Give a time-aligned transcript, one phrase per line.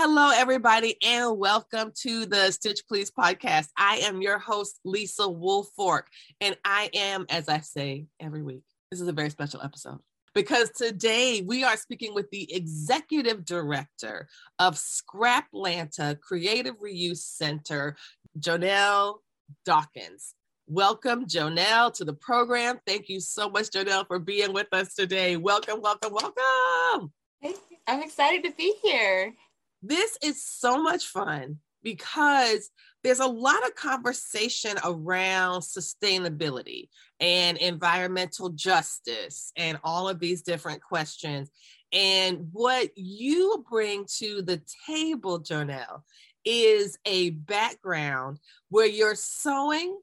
[0.00, 3.66] Hello, everybody, and welcome to the Stitch Please podcast.
[3.76, 6.02] I am your host, Lisa Woolfork,
[6.40, 8.62] and I am, as I say every week,
[8.92, 9.98] this is a very special episode
[10.36, 14.28] because today we are speaking with the executive director
[14.60, 17.96] of Scraplanta Creative Reuse Center,
[18.38, 19.16] Jonelle
[19.64, 20.34] Dawkins.
[20.68, 22.78] Welcome, Jonelle, to the program.
[22.86, 25.36] Thank you so much, Jonelle, for being with us today.
[25.36, 27.12] Welcome, welcome, welcome.
[27.88, 29.34] I'm excited to be here.
[29.82, 32.70] This is so much fun because
[33.04, 36.88] there's a lot of conversation around sustainability
[37.20, 41.50] and environmental justice and all of these different questions.
[41.92, 46.02] And what you bring to the table, Jonelle,
[46.44, 49.98] is a background where you're sewing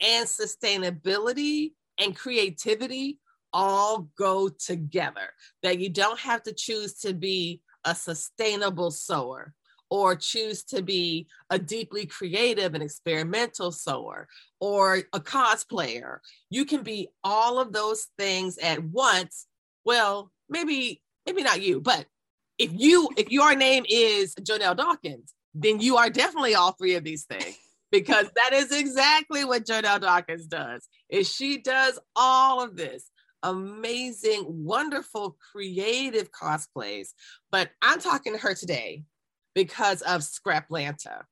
[0.00, 3.18] and sustainability and creativity
[3.52, 5.30] all go together,
[5.62, 9.54] that you don't have to choose to be a sustainable sewer
[9.90, 14.28] or choose to be a deeply creative and experimental sewer
[14.60, 16.18] or a cosplayer.
[16.48, 19.46] You can be all of those things at once.
[19.84, 22.06] Well, maybe maybe not you, but
[22.56, 27.02] if you if your name is Jonelle Dawkins, then you are definitely all three of
[27.02, 27.58] these things
[27.90, 30.86] because that is exactly what Jonelle Dawkins does.
[31.08, 33.10] Is she does all of this
[33.42, 37.08] amazing, wonderful, creative cosplays.
[37.50, 39.04] But I'm talking to her today
[39.54, 41.22] because of Scraplanta.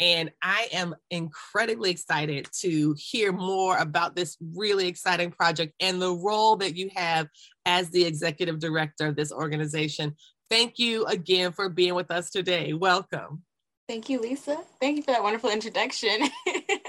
[0.00, 6.14] And I am incredibly excited to hear more about this really exciting project and the
[6.14, 7.26] role that you have
[7.66, 10.14] as the executive director of this organization.
[10.48, 12.74] Thank you again for being with us today.
[12.74, 13.42] Welcome.
[13.88, 14.58] Thank you, Lisa.
[14.80, 16.28] Thank you for that wonderful introduction.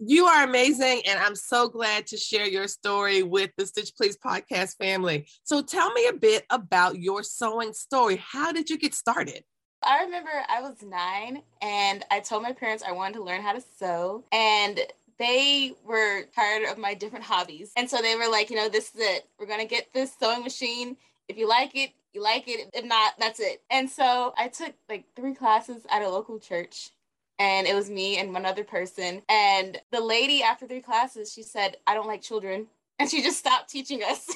[0.00, 4.16] you are amazing, and I'm so glad to share your story with the Stitch Please
[4.16, 5.26] podcast family.
[5.44, 8.16] So, tell me a bit about your sewing story.
[8.16, 9.44] How did you get started?
[9.82, 13.52] I remember I was nine and I told my parents I wanted to learn how
[13.52, 14.24] to sew.
[14.30, 14.78] And
[15.18, 17.72] they were tired of my different hobbies.
[17.76, 19.28] And so they were like, you know, this is it.
[19.38, 20.96] We're going to get this sewing machine.
[21.28, 22.70] If you like it, you like it.
[22.72, 23.62] If not, that's it.
[23.70, 26.90] And so I took like three classes at a local church.
[27.40, 29.22] And it was me and one other person.
[29.28, 32.68] And the lady, after three classes, she said, I don't like children.
[33.00, 34.28] And she just stopped teaching us.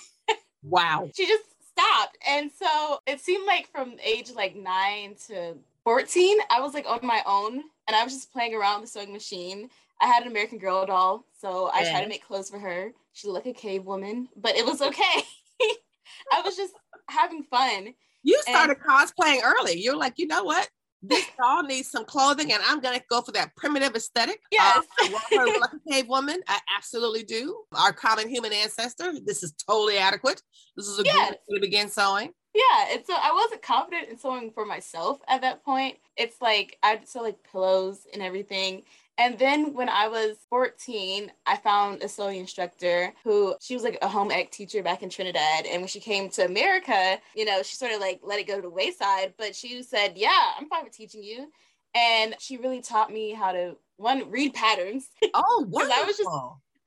[0.63, 1.11] Wow.
[1.15, 2.17] she just stopped.
[2.27, 7.01] And so it seemed like from age like nine to 14, I was like on
[7.03, 9.69] my own and I was just playing around with the sewing machine.
[10.01, 11.91] I had an American Girl doll, so I yeah.
[11.91, 12.93] tried to make clothes for her.
[13.13, 15.23] She looked like a cave woman, but it was okay.
[16.33, 16.73] I was just
[17.11, 17.95] having fun.
[18.23, 19.79] You started and, cosplaying early.
[19.79, 20.69] You're like, you know what?
[21.09, 24.41] This doll needs some clothing, and I'm gonna go for that primitive aesthetic.
[24.51, 26.41] Yes, uh, I want her like a cave woman.
[26.49, 27.65] I absolutely do.
[27.73, 29.13] Our common human ancestor.
[29.25, 30.43] This is totally adequate.
[30.77, 31.31] This is a yes.
[31.31, 32.33] good way to begin sewing.
[32.55, 35.97] Yeah, and so I wasn't confident in sewing for myself at that point.
[36.17, 38.83] It's like I'd sew like pillows and everything,
[39.17, 43.99] and then when I was 14, I found a sewing instructor who she was like
[44.03, 45.67] a home ec teacher back in Trinidad.
[45.67, 48.57] And when she came to America, you know, she sort of like let it go
[48.57, 51.49] to the wayside, but she said, Yeah, I'm fine with teaching you.
[51.95, 55.09] And she really taught me how to one read patterns.
[55.33, 56.03] Oh, wonderful.
[56.03, 56.29] I was just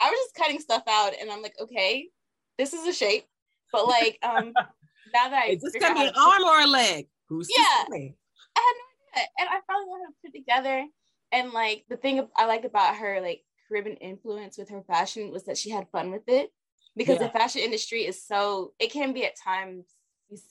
[0.01, 2.07] I was just cutting stuff out and I'm like, okay,
[2.57, 3.25] this is a shape.
[3.71, 4.51] But like um
[5.13, 7.07] now that I is this gonna be an arm or a leg?
[7.29, 8.13] Who's yeah, I had no idea.
[9.15, 10.85] And I finally how to put together
[11.31, 15.43] and like the thing I liked about her like Caribbean influence with her fashion was
[15.45, 16.51] that she had fun with it
[16.95, 17.27] because yeah.
[17.27, 19.85] the fashion industry is so it can be at times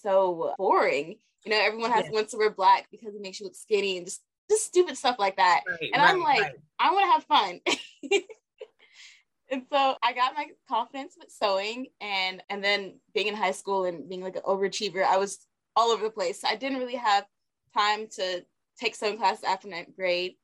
[0.00, 1.16] so boring.
[1.44, 2.12] You know, everyone has yeah.
[2.12, 5.16] wants to wear black because it makes you look skinny and just just stupid stuff
[5.18, 5.62] like that.
[5.68, 6.54] Right, and right, I'm like, right.
[6.78, 7.60] I want to have fun.
[9.50, 13.84] and so I got my confidence with sewing and and then being in high school
[13.84, 15.38] and being like an overachiever, I was
[15.74, 16.42] all over the place.
[16.44, 17.26] I didn't really have
[17.76, 18.44] time to
[18.78, 20.34] take sewing classes after ninth grade.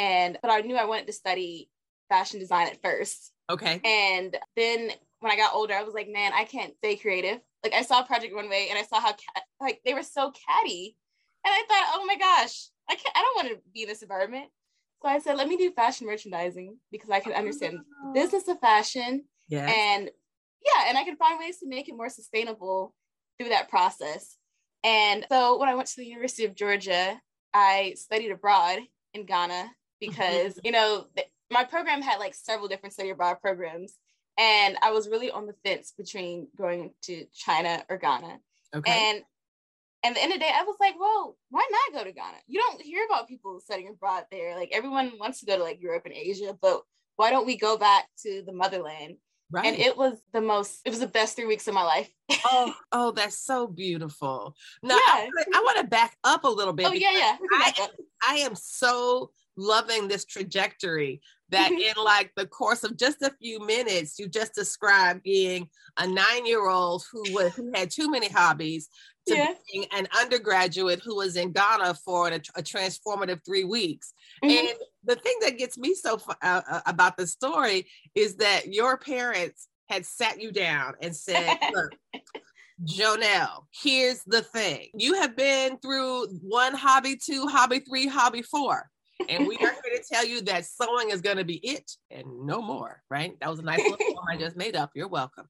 [0.00, 1.70] And but I knew I wanted to study
[2.08, 3.32] fashion design at first.
[3.50, 3.80] Okay.
[3.84, 7.38] And then when I got older, I was like, man, I can't stay creative.
[7.62, 9.14] Like I saw Project Runway and I saw how
[9.60, 10.96] like they were so catty,
[11.44, 13.14] and I thought, oh my gosh, I can't.
[13.14, 14.46] I don't want to be in this environment.
[15.02, 18.12] So I said, let me do fashion merchandising because I can understand oh.
[18.12, 19.24] business of fashion.
[19.48, 19.66] Yeah.
[19.66, 20.10] And
[20.64, 22.94] yeah, and I can find ways to make it more sustainable
[23.38, 24.36] through that process.
[24.82, 27.20] And so when I went to the University of Georgia,
[27.52, 28.78] I studied abroad
[29.12, 29.70] in Ghana.
[30.02, 30.10] Mm-hmm.
[30.10, 31.06] because you know
[31.50, 33.94] my program had like several different study abroad programs.
[34.38, 38.38] And I was really on the fence between going to China or Ghana.
[38.74, 38.90] Okay.
[38.90, 39.22] And
[40.02, 42.38] and the end of the day, I was like, well, why not go to Ghana?
[42.46, 44.56] You don't hear about people studying abroad there.
[44.56, 46.80] Like everyone wants to go to like Europe and Asia, but
[47.16, 49.16] why don't we go back to the motherland?
[49.50, 49.66] Right.
[49.66, 52.08] And it was the most, it was the best three weeks of my life.
[52.46, 54.54] oh, oh, that's so beautiful.
[54.82, 55.26] Now, yeah.
[55.26, 56.86] I, I want to back up a little bit.
[56.86, 57.36] Oh, yeah, yeah.
[57.52, 57.88] I,
[58.26, 61.20] I am so loving this trajectory
[61.50, 65.68] that in like the course of just a few minutes you just described being
[65.98, 68.88] a nine-year-old who was who had too many hobbies
[69.28, 69.52] to yeah.
[69.70, 74.66] being an undergraduate who was in ghana for a, a transformative three weeks mm-hmm.
[74.66, 78.96] and the thing that gets me so uh, uh, about the story is that your
[78.96, 81.92] parents had sat you down and said look
[82.82, 84.86] Jonelle, here's the thing.
[84.94, 88.88] You have been through one hobby, two, hobby three, hobby four
[89.28, 92.24] and we are here to tell you that sewing is going to be it and
[92.46, 93.38] no more, right?
[93.40, 94.90] That was a nice little poem I just made up.
[94.94, 95.48] You're welcome.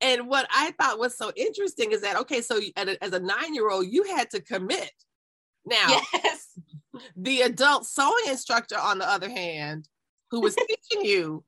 [0.00, 3.70] And what I thought was so interesting is that, okay, so as a nine year
[3.70, 4.90] old, you had to commit.
[5.64, 6.58] Now, yes.
[7.16, 9.88] the adult sewing instructor, on the other hand,
[10.30, 10.56] who was
[10.90, 11.44] teaching you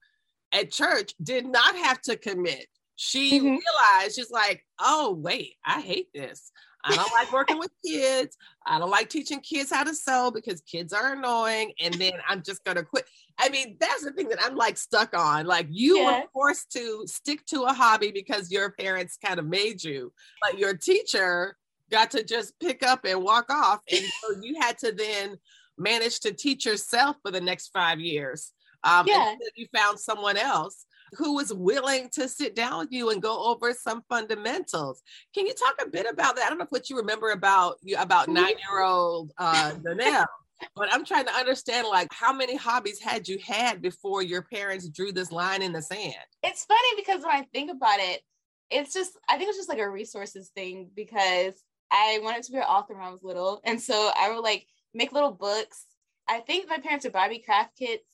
[0.52, 2.66] at church, did not have to commit.
[2.96, 3.56] She mm-hmm.
[3.56, 6.52] realized, she's like, oh, wait, I hate this.
[6.84, 8.36] I don't like working with kids.
[8.66, 11.72] I don't like teaching kids how to sew because kids are annoying.
[11.80, 13.06] And then I'm just going to quit.
[13.38, 15.46] I mean, that's the thing that I'm like stuck on.
[15.46, 16.20] Like you yeah.
[16.20, 20.58] were forced to stick to a hobby because your parents kind of made you, but
[20.58, 21.56] your teacher
[21.90, 23.80] got to just pick up and walk off.
[23.90, 25.38] And so you had to then
[25.78, 28.52] manage to teach yourself for the next five years.
[28.84, 29.34] Um, yeah.
[29.56, 30.84] you found someone else
[31.16, 35.02] who was willing to sit down with you and go over some fundamentals.
[35.34, 36.46] Can you talk a bit about that?
[36.46, 38.34] I don't know what you remember about you about mm-hmm.
[38.34, 40.26] nine year old uh, Danelle.
[40.76, 44.88] but I'm trying to understand like how many hobbies had you had before your parents
[44.88, 46.14] drew this line in the sand?
[46.42, 48.20] It's funny because when I think about it,
[48.70, 51.54] it's just I think it's just like a resources thing because
[51.90, 53.60] I wanted to be an author when I was little.
[53.64, 55.84] And so I would like make little books.
[56.28, 58.04] I think my parents would buy me craft kits,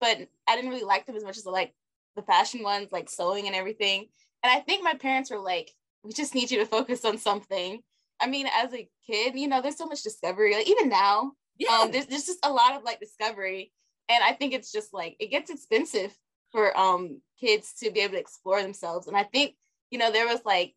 [0.00, 0.18] but
[0.48, 1.74] I didn't really like them as much as I like
[2.16, 4.06] the fashion ones, like sewing and everything.
[4.42, 5.70] And I think my parents were like,
[6.02, 7.80] we just need you to focus on something.
[8.20, 10.54] I mean, as a kid, you know, there's so much discovery.
[10.54, 11.80] Like even now, yeah.
[11.82, 13.72] um, there's, there's just a lot of like discovery.
[14.08, 16.14] And I think it's just like it gets expensive
[16.52, 19.06] for um kids to be able to explore themselves.
[19.06, 19.54] And I think,
[19.90, 20.74] you know, there was like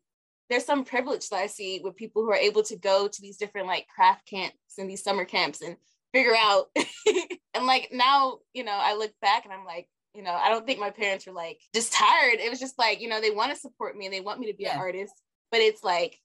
[0.50, 3.38] there's some privilege that I see with people who are able to go to these
[3.38, 5.76] different like craft camps and these summer camps and
[6.12, 6.66] figure out
[7.54, 10.66] and like now, you know, I look back and I'm like, you know, I don't
[10.66, 12.38] think my parents were like just tired.
[12.38, 14.50] It was just like, you know, they want to support me and they want me
[14.50, 14.74] to be yeah.
[14.74, 15.14] an artist,
[15.50, 16.20] but it's like,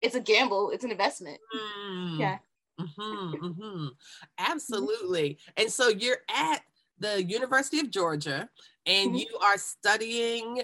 [0.00, 1.38] it's a gamble, it's an investment.
[1.54, 2.18] Mm.
[2.18, 2.38] Yeah.
[2.80, 3.86] Mm-hmm, mm-hmm.
[4.38, 5.30] Absolutely.
[5.30, 5.62] Mm-hmm.
[5.62, 6.62] And so you're at
[6.98, 8.48] the University of Georgia
[8.86, 9.16] and mm-hmm.
[9.16, 10.62] you are studying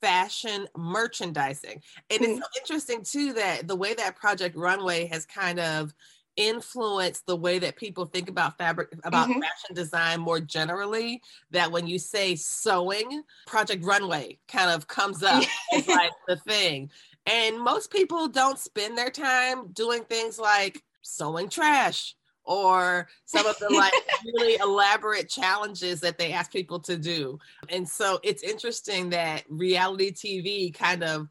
[0.00, 1.82] fashion merchandising.
[2.10, 2.38] And it's mm-hmm.
[2.38, 5.94] so interesting too that the way that Project Runway has kind of
[6.36, 9.40] influence the way that people think about fabric about mm-hmm.
[9.40, 15.42] fashion design more generally that when you say sewing project runway kind of comes up
[15.74, 16.90] as like the thing
[17.26, 22.14] and most people don't spend their time doing things like sewing trash
[22.44, 23.92] or some of the like
[24.24, 27.38] really elaborate challenges that they ask people to do.
[27.68, 31.28] And so it's interesting that reality TV kind of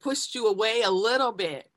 [0.00, 1.68] pushed you away a little bit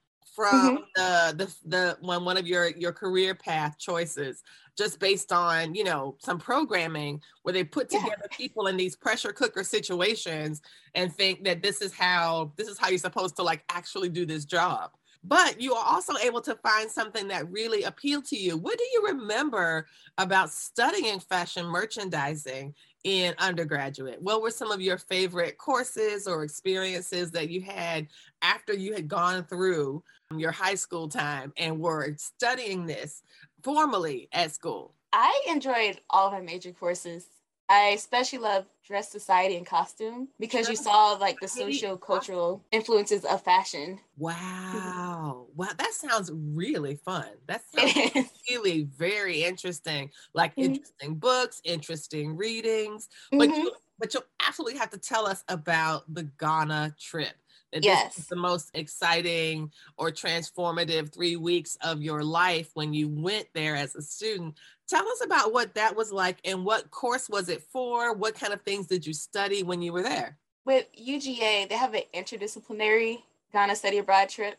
[0.41, 1.37] from mm-hmm.
[1.37, 4.43] the, the the one one of your your career path choices
[4.77, 8.37] just based on you know some programming where they put together yeah.
[8.37, 10.61] people in these pressure cooker situations
[10.95, 14.25] and think that this is how this is how you're supposed to like actually do
[14.25, 14.91] this job
[15.23, 18.83] but you are also able to find something that really appealed to you what do
[18.93, 19.85] you remember
[20.17, 24.21] about studying fashion merchandising in undergraduate?
[24.21, 28.07] What were some of your favorite courses or experiences that you had
[28.41, 30.03] after you had gone through
[30.39, 33.21] your high school time and were studying this
[33.63, 34.95] formally at school?
[35.13, 37.25] I enjoyed all of my major courses.
[37.69, 43.23] I especially love dress society and costume because you saw like the social cultural influences
[43.23, 43.97] of fashion.
[44.17, 45.47] Wow.
[45.55, 45.69] Wow.
[45.77, 47.27] That sounds really fun.
[47.47, 47.61] That
[48.13, 50.09] sounds really very interesting.
[50.33, 50.73] Like mm-hmm.
[50.73, 53.07] interesting books, interesting readings.
[53.31, 53.61] But mm-hmm.
[53.61, 53.71] you
[54.01, 57.35] but you'll absolutely have to tell us about the Ghana trip.
[57.71, 58.27] Yes.
[58.27, 63.95] The most exciting or transformative three weeks of your life when you went there as
[63.95, 64.57] a student.
[64.89, 68.13] Tell us about what that was like and what course was it for?
[68.13, 70.37] What kind of things did you study when you were there?
[70.65, 73.19] With UGA, they have an interdisciplinary
[73.53, 74.57] Ghana study abroad trip.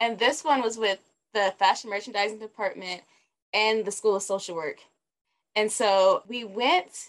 [0.00, 0.98] And this one was with
[1.32, 3.02] the fashion merchandising department
[3.52, 4.78] and the School of Social Work.
[5.54, 7.08] And so we went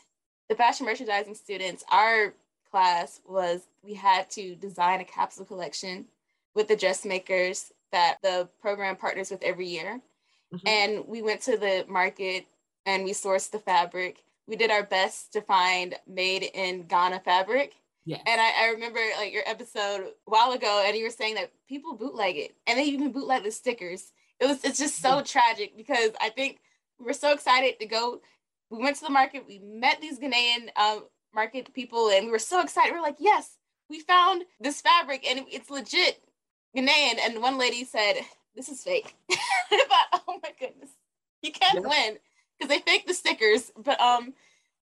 [0.49, 2.33] the fashion merchandising students, our
[2.75, 6.03] class was we had to design a capsule collection
[6.55, 10.01] with the dressmakers that the program partners with every year.
[10.53, 10.67] Mm-hmm.
[10.67, 12.47] And we went to the market
[12.85, 14.25] and we sourced the fabric.
[14.45, 17.75] We did our best to find made in Ghana fabric.
[18.03, 18.17] Yeah.
[18.27, 21.53] And I, I, remember like your episode a while ago, and you were saying that
[21.69, 24.11] people bootleg it and they even bootleg the stickers.
[24.41, 26.59] It was it's just so tragic because I think
[26.99, 28.19] we were so excited to go.
[28.69, 31.05] We went to the market, we met these Ghanaian um,
[31.35, 32.93] market people, and we were so excited.
[32.93, 33.57] We are like, yes,
[33.89, 36.23] we found this fabric and it's legit
[36.75, 37.19] Ghanaian.
[37.21, 38.15] And one lady said,
[38.55, 39.15] this is fake.
[39.31, 40.89] I thought, oh my goodness,
[41.41, 41.89] you can't yeah.
[41.89, 42.17] win
[42.57, 43.71] because they faked the stickers.
[43.77, 44.33] But um,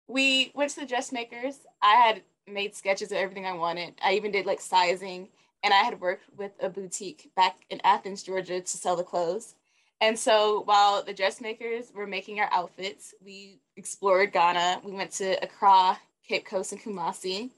[0.08, 1.60] we went to the dressmakers.
[1.82, 3.96] I had made sketches of everything I wanted.
[4.04, 5.30] I even did like sizing,
[5.64, 9.56] and I had worked with a boutique back in Athens, Georgia, to sell the clothes.
[10.00, 14.82] And so while the dressmakers were making our outfits, we explored Ghana.
[14.84, 17.52] We went to Accra, Cape Coast, and Kumasi,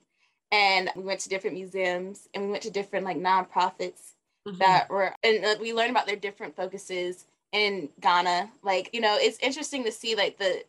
[0.52, 4.14] and we went to different museums and we went to different like nonprofits
[4.48, 4.58] mm-hmm.
[4.58, 8.50] that were, and uh, we learned about their different focuses in Ghana.
[8.64, 10.64] Like you know, it's interesting to see like the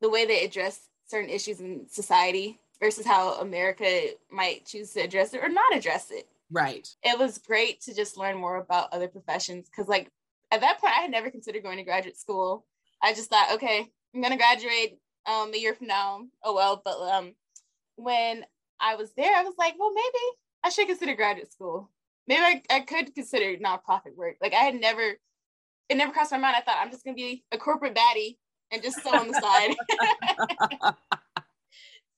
[0.00, 5.34] the way they address certain issues in society versus how America might choose to address
[5.34, 6.26] it or not address it.
[6.50, 6.88] Right.
[7.02, 10.08] It was great to just learn more about other professions because, like,
[10.50, 12.64] at that point, I had never considered going to graduate school.
[13.02, 14.98] I just thought, okay, I'm gonna graduate
[15.30, 16.22] um a year from now.
[16.42, 17.34] Oh well, but um
[17.96, 18.44] when
[18.80, 21.90] I was there, I was like, well, maybe I should consider graduate school.
[22.26, 24.36] Maybe I, I could consider nonprofit work.
[24.40, 25.16] Like I had never,
[25.88, 26.56] it never crossed my mind.
[26.56, 28.38] I thought I'm just gonna be a corporate baddie
[28.70, 29.74] and just sew on the side.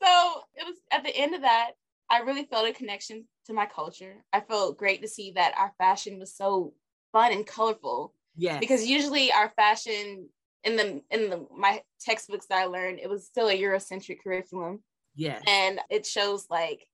[0.02, 1.72] so it was at the end of that,
[2.10, 4.24] I really felt a connection to my culture.
[4.32, 6.74] I felt great to see that our fashion was so
[7.12, 8.14] fun and colorful.
[8.36, 8.58] Yeah.
[8.58, 10.28] Because usually our fashion
[10.64, 14.82] in the in the my textbooks that I learned, it was still a Eurocentric curriculum.
[15.14, 15.40] Yeah.
[15.46, 16.86] And it shows like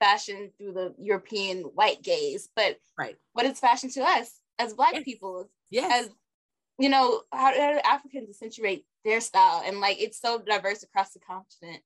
[0.00, 2.48] fashion through the European white gaze.
[2.54, 3.16] But right.
[3.32, 5.04] what is fashion to us as black yes.
[5.04, 5.48] people?
[5.70, 6.06] Yes.
[6.06, 6.10] As
[6.78, 9.62] you know, how, do Africans accentuate their style?
[9.64, 11.82] And like it's so diverse across the continent.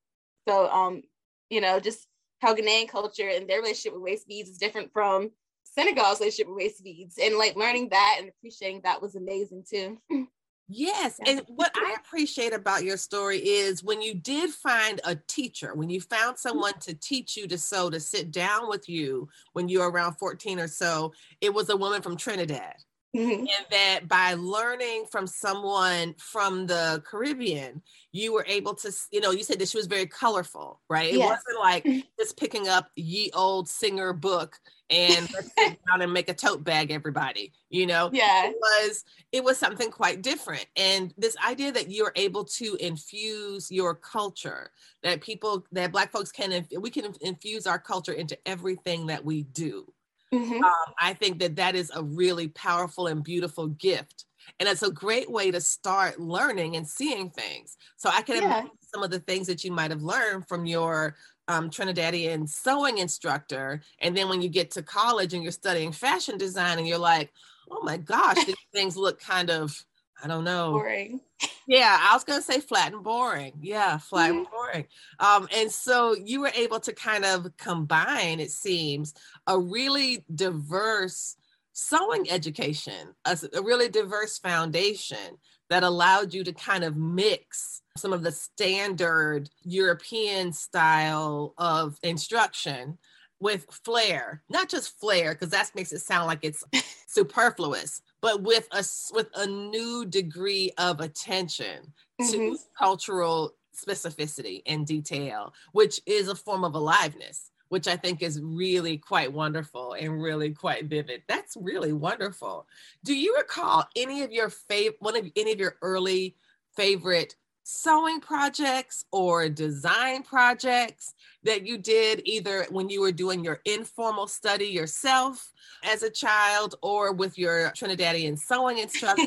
[0.49, 1.03] So um,
[1.51, 2.07] you know, just
[2.41, 5.31] how Ghanaian culture and their relationship with waist beads is different from
[5.65, 7.19] Senegal's relationship with waist beads.
[7.21, 9.99] And like learning that and appreciating that was amazing too.
[10.69, 11.19] Yes.
[11.27, 15.89] And what I appreciate about your story is when you did find a teacher, when
[15.89, 16.49] you found mm-hmm.
[16.49, 20.15] someone to teach you to sew, to sit down with you when you were around
[20.15, 22.75] 14 or so, it was a woman from Trinidad.
[23.17, 23.41] Mm-hmm.
[23.41, 27.81] And that by learning from someone from the Caribbean,
[28.13, 31.15] you were able to, you know, you said that she was very colorful, right?
[31.15, 31.31] It yes.
[31.31, 34.59] wasn't like just picking up ye old singer book
[34.91, 37.53] and let's sit down and make a tote bag, everybody.
[37.71, 40.67] You know, yeah, it was it was something quite different.
[40.77, 44.71] And this idea that you're able to infuse your culture,
[45.03, 49.43] that people, that Black folks can, we can infuse our culture into everything that we
[49.43, 49.93] do.
[50.33, 50.63] Mm-hmm.
[50.63, 54.25] Um, I think that that is a really powerful and beautiful gift.
[54.59, 57.77] And it's a great way to start learning and seeing things.
[57.97, 58.45] So I can yeah.
[58.45, 61.17] imagine some of the things that you might have learned from your
[61.49, 63.83] um, Trinidadian sewing instructor.
[64.01, 67.33] And then when you get to college and you're studying fashion design and you're like,
[67.71, 69.85] oh my gosh, these things look kind of,
[70.23, 70.73] I don't know.
[70.73, 71.21] Boring.
[71.67, 73.53] Yeah, I was gonna say flat and boring.
[73.61, 74.39] Yeah, flat mm-hmm.
[74.39, 74.87] and boring.
[75.21, 79.15] Um, and so you were able to kind of combine, it seems,
[79.47, 81.37] a really diverse
[81.79, 85.39] sewing education, a, a really diverse foundation
[85.71, 92.99] that allowed you to kind of mix some of the standard European style of instruction
[93.39, 96.65] with flair, not just flair, because that makes it sound like it's
[97.07, 102.33] superfluous, but with a with a new degree of attention mm-hmm.
[102.33, 108.41] to cultural specificity and detail, which is a form of aliveness, which I think is
[108.41, 111.23] really quite wonderful and really quite vivid.
[111.29, 112.67] That's really wonderful.
[113.05, 116.37] Do you recall any of your favorite one of any of your early
[116.77, 117.35] favorite
[117.71, 124.27] sewing projects or design projects that you did either when you were doing your informal
[124.27, 125.53] study yourself
[125.85, 129.27] as a child or with your Trinidadian sewing instructor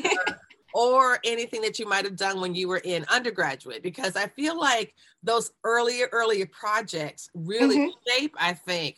[0.74, 4.58] or anything that you might have done when you were in undergraduate because I feel
[4.58, 7.90] like those earlier earlier projects really mm-hmm.
[8.08, 8.96] shape I think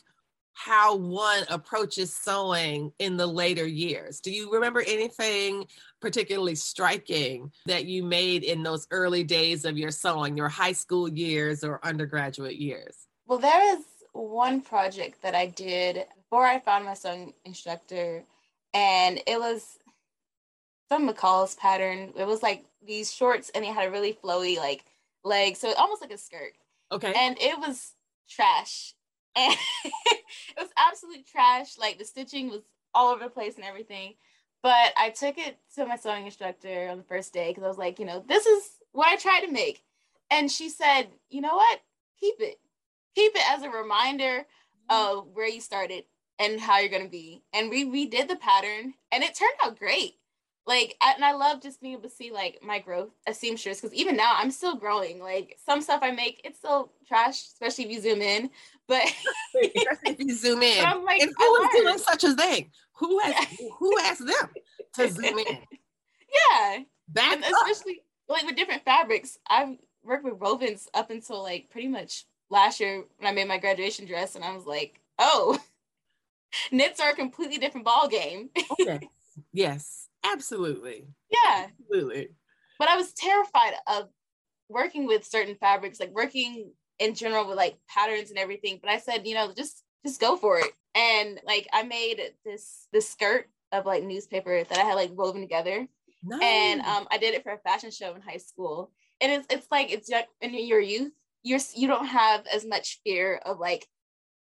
[0.54, 4.20] how one approaches sewing in the later years.
[4.20, 5.66] Do you remember anything
[6.00, 11.08] particularly striking that you made in those early days of your sewing, your high school
[11.08, 13.08] years or undergraduate years?
[13.26, 18.24] Well, there is one project that I did before I found my sewing instructor,
[18.72, 19.78] and it was
[20.90, 22.12] some McCall's pattern.
[22.16, 24.84] It was like these shorts, and it had a really flowy, like
[25.24, 26.52] leg, so almost like a skirt.
[26.92, 27.12] Okay.
[27.16, 27.92] And it was
[28.28, 28.94] trash.
[29.36, 29.56] And
[30.06, 30.22] it
[30.56, 31.76] was absolute trash.
[31.76, 32.60] Like the stitching was
[32.94, 34.14] all over the place and everything.
[34.62, 37.76] But I took it to my sewing instructor on the first day because I was
[37.76, 38.62] like, you know, this is
[38.92, 39.82] what I tried to make.
[40.30, 41.80] And she said, you know what?
[42.20, 42.60] Keep it.
[43.16, 44.46] Keep it as a reminder
[44.90, 45.18] mm-hmm.
[45.18, 46.04] of where you started
[46.38, 47.42] and how you're gonna be.
[47.52, 50.14] And we redid the pattern and it turned out great.
[50.66, 53.94] Like and I love just being able to see like my growth as seamstress because
[53.94, 55.20] even now I'm still growing.
[55.20, 58.50] Like some stuff I make, it's still trash, especially if you zoom in.
[58.88, 59.02] But
[59.54, 62.70] if you zoom in, I'm like, and who is doing such a thing?
[62.94, 63.46] Who has
[63.78, 64.50] who asked them
[64.94, 65.58] to zoom in?
[66.50, 66.78] Yeah,
[67.10, 69.38] back and especially like with different fabrics.
[69.48, 73.58] I've worked with wovens up until like pretty much last year when I made my
[73.58, 75.58] graduation dress, and I was like, oh,
[76.72, 78.50] knits are a completely different ball game.
[78.80, 79.08] okay.
[79.52, 81.06] Yes, absolutely.
[81.30, 82.30] Yeah, absolutely.
[82.78, 84.08] But I was terrified of
[84.68, 88.78] working with certain fabrics, like working in general with like patterns and everything.
[88.82, 90.72] But I said, you know, just just go for it.
[90.94, 95.40] And like I made this this skirt of like newspaper that I had like woven
[95.40, 95.86] together.
[96.22, 96.42] Nice.
[96.42, 98.90] And um, I did it for a fashion show in high school.
[99.20, 101.12] And it's it's like it's in your youth,
[101.42, 103.86] you're you don't have as much fear of like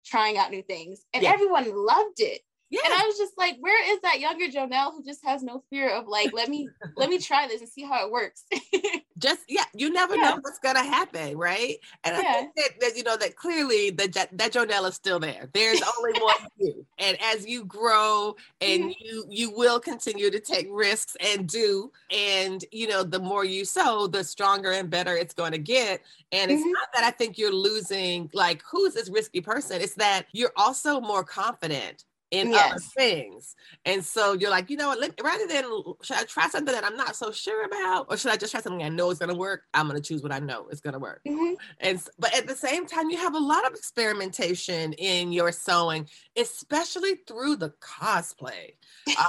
[0.06, 1.06] trying out new things.
[1.14, 1.32] And yeah.
[1.32, 2.42] everyone loved it.
[2.70, 2.82] Yeah.
[2.86, 5.90] And I was just like, where is that younger Jonelle who just has no fear
[5.90, 8.46] of like, let me let me try this and see how it works.
[9.18, 10.30] just yeah, you never yeah.
[10.30, 11.78] know what's gonna happen, right?
[12.04, 12.30] And yeah.
[12.30, 15.50] I think that, that, you know that clearly that that Jonelle is still there.
[15.54, 18.92] There's only one you, and as you grow and mm-hmm.
[19.00, 23.66] you you will continue to take risks and do, and you know the more you
[23.66, 26.02] sew, the stronger and better it's going to get.
[26.32, 26.72] And it's mm-hmm.
[26.72, 29.82] not that I think you're losing like who's this risky person.
[29.82, 32.72] It's that you're also more confident in yes.
[32.72, 33.56] other things.
[33.86, 35.64] And so you're like, you know what, let, rather than
[36.04, 38.62] should I try something that I'm not so sure about, or should I just try
[38.62, 39.64] something I know is going to work?
[39.74, 41.22] I'm going to choose what I know is going to work.
[41.28, 41.54] Mm-hmm.
[41.80, 46.08] And but at the same time, you have a lot of experimentation in your sewing,
[46.38, 48.74] especially through the cosplay.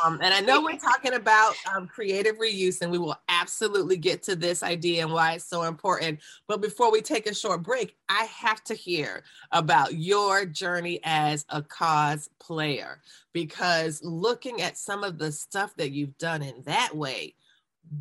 [0.04, 4.22] Um, and I know we're talking about um, creative reuse, and we will absolutely get
[4.24, 6.20] to this idea and why it's so important.
[6.46, 11.46] But before we take a short break, I have to hear about your journey as
[11.48, 12.96] a cosplayer
[13.32, 17.34] because looking at some of the stuff that you've done in that way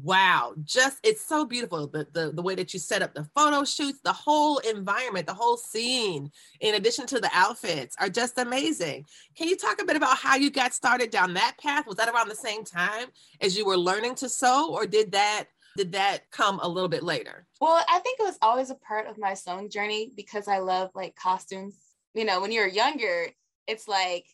[0.03, 3.63] wow just it's so beautiful the, the the way that you set up the photo
[3.63, 9.05] shoots the whole environment the whole scene in addition to the outfits are just amazing.
[9.35, 11.87] Can you talk a bit about how you got started down that path?
[11.87, 13.07] Was that around the same time
[13.41, 15.45] as you were learning to sew or did that
[15.79, 19.07] did that come a little bit later well i think it was always a part
[19.07, 21.75] of my sewing journey because i love like costumes
[22.13, 23.27] you know when you're younger
[23.65, 24.25] it's like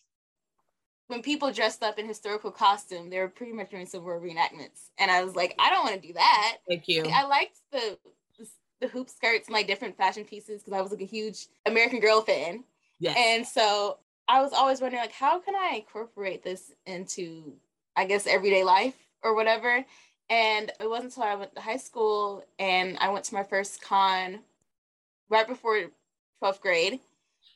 [1.08, 4.90] when people dressed up in historical costume, they were pretty much doing Civil War reenactments.
[4.98, 6.58] And I was like, I don't want to do that.
[6.68, 7.04] Thank you.
[7.14, 8.00] I liked the
[8.82, 12.00] the, hoop skirts and like different fashion pieces because I was like a huge American
[12.00, 12.64] Girl fan.
[13.00, 13.16] Yes.
[13.18, 17.54] And so I was always wondering like, how can I incorporate this into,
[17.96, 19.84] I guess, everyday life or whatever.
[20.30, 23.82] And it wasn't until I went to high school and I went to my first
[23.82, 24.40] con
[25.30, 25.92] right before
[26.42, 27.00] 12th grade.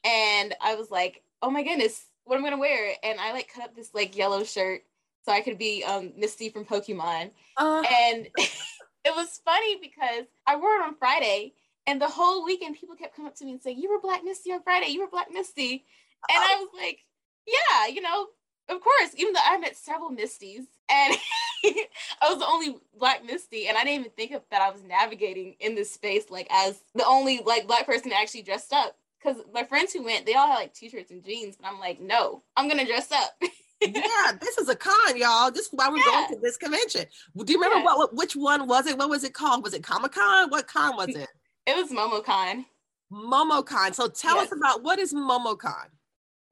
[0.06, 2.94] And I was like, oh my goodness, what am I'm gonna wear.
[3.04, 4.84] And I like cut up this like yellow shirt
[5.26, 7.32] so I could be um Misty from Pokemon.
[7.58, 7.84] Uh.
[7.92, 11.54] And it was funny because I wore it on Friday
[11.88, 14.24] and the whole weekend people kept coming up to me and saying, You were Black
[14.24, 15.86] Misty on Friday, you were Black Misty.
[16.30, 17.00] And I was like,
[17.48, 18.28] Yeah, you know,
[18.70, 21.16] of course, even though I met several Misties and
[22.22, 24.84] I was the only black Misty, and I didn't even think of that I was
[24.84, 29.42] navigating in this space like as the only like black person actually dressed up because
[29.54, 32.44] my friends who went, they all had like t-shirts and jeans, but I'm like, no,
[32.56, 33.32] I'm gonna dress up.
[33.82, 35.52] yeah, this is a con, y'all.
[35.52, 36.06] This is why we're yeah.
[36.06, 37.06] going to this convention.
[37.38, 37.96] Do you remember yeah.
[37.96, 38.98] what, which one was it?
[38.98, 39.64] What was it called?
[39.64, 40.50] Was it Comic Con?
[40.50, 41.30] What con was it?
[41.66, 42.66] It was MomoCon.
[43.12, 43.94] MomoCon.
[43.94, 44.48] So tell yes.
[44.48, 45.88] us about what is MomoCon.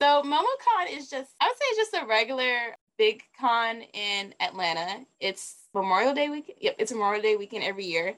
[0.01, 5.05] So MomoCon is just, I would say, it's just a regular big con in Atlanta.
[5.19, 6.57] It's Memorial Day weekend.
[6.61, 8.15] Yep, it's Memorial Day weekend every year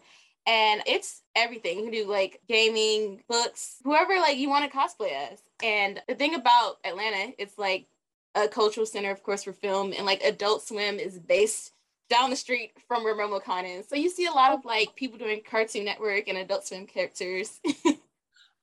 [0.49, 1.77] and it's everything.
[1.77, 5.43] You can do like gaming, books, whoever like you want to cosplay as.
[5.63, 7.85] And the thing about Atlanta, it's like
[8.35, 11.73] a cultural center, of course, for film, and like Adult Swim is based
[12.09, 13.87] down the street from where MomoCon is.
[13.87, 17.59] So you see a lot of like people doing Cartoon Network and Adult Swim characters.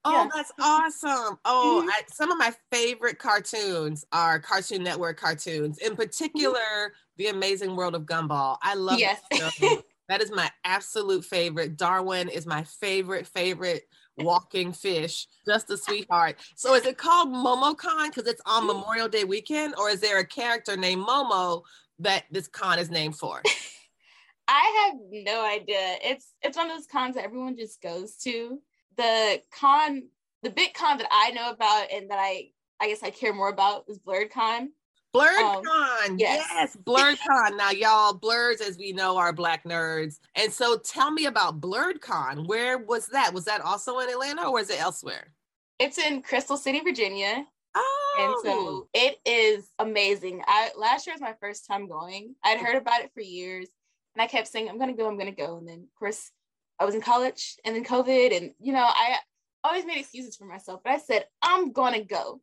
[0.07, 0.29] Oh, yeah.
[0.35, 1.39] that's awesome.
[1.45, 1.91] Oh, mm-hmm.
[1.91, 6.95] I, some of my favorite cartoons are Cartoon Network cartoons, in particular, mm-hmm.
[7.17, 8.57] The Amazing World of Gumball.
[8.63, 9.21] I love yes.
[10.09, 11.77] That is my absolute favorite.
[11.77, 13.89] Darwin is my favorite, favorite
[14.19, 15.27] walking fish.
[15.45, 16.37] Just a sweetheart.
[16.55, 20.25] So is it called MomoCon because it's on Memorial Day weekend, or is there a
[20.25, 21.63] character named Momo
[21.99, 23.43] that this con is named for?
[24.49, 25.97] I have no idea.
[26.05, 28.61] It's it's one of those cons that everyone just goes to.
[28.97, 30.09] The con,
[30.43, 33.49] the big con that I know about and that I I guess I care more
[33.49, 34.71] about is Blerd Con.
[35.15, 36.47] Blerd um, Con, yes.
[36.53, 37.57] yes, Blerd Con.
[37.57, 40.19] Now, y'all, blerds, as we know, are black nerds.
[40.35, 42.47] And so, tell me about Blerd Con.
[42.47, 43.33] Where was that?
[43.33, 45.33] Was that also in Atlanta, or was it elsewhere?
[45.79, 47.47] It's in Crystal City, Virginia.
[47.75, 48.17] Oh.
[48.19, 48.89] And so oh.
[48.95, 50.43] it is amazing.
[50.47, 52.35] I last year was my first time going.
[52.43, 53.69] I'd heard about it for years
[54.15, 55.59] and I kept saying, I'm gonna go, I'm gonna go.
[55.59, 56.31] And then of course
[56.79, 59.17] I was in college and then COVID and you know, I
[59.65, 62.41] always made excuses for myself, but I said, I'm gonna go.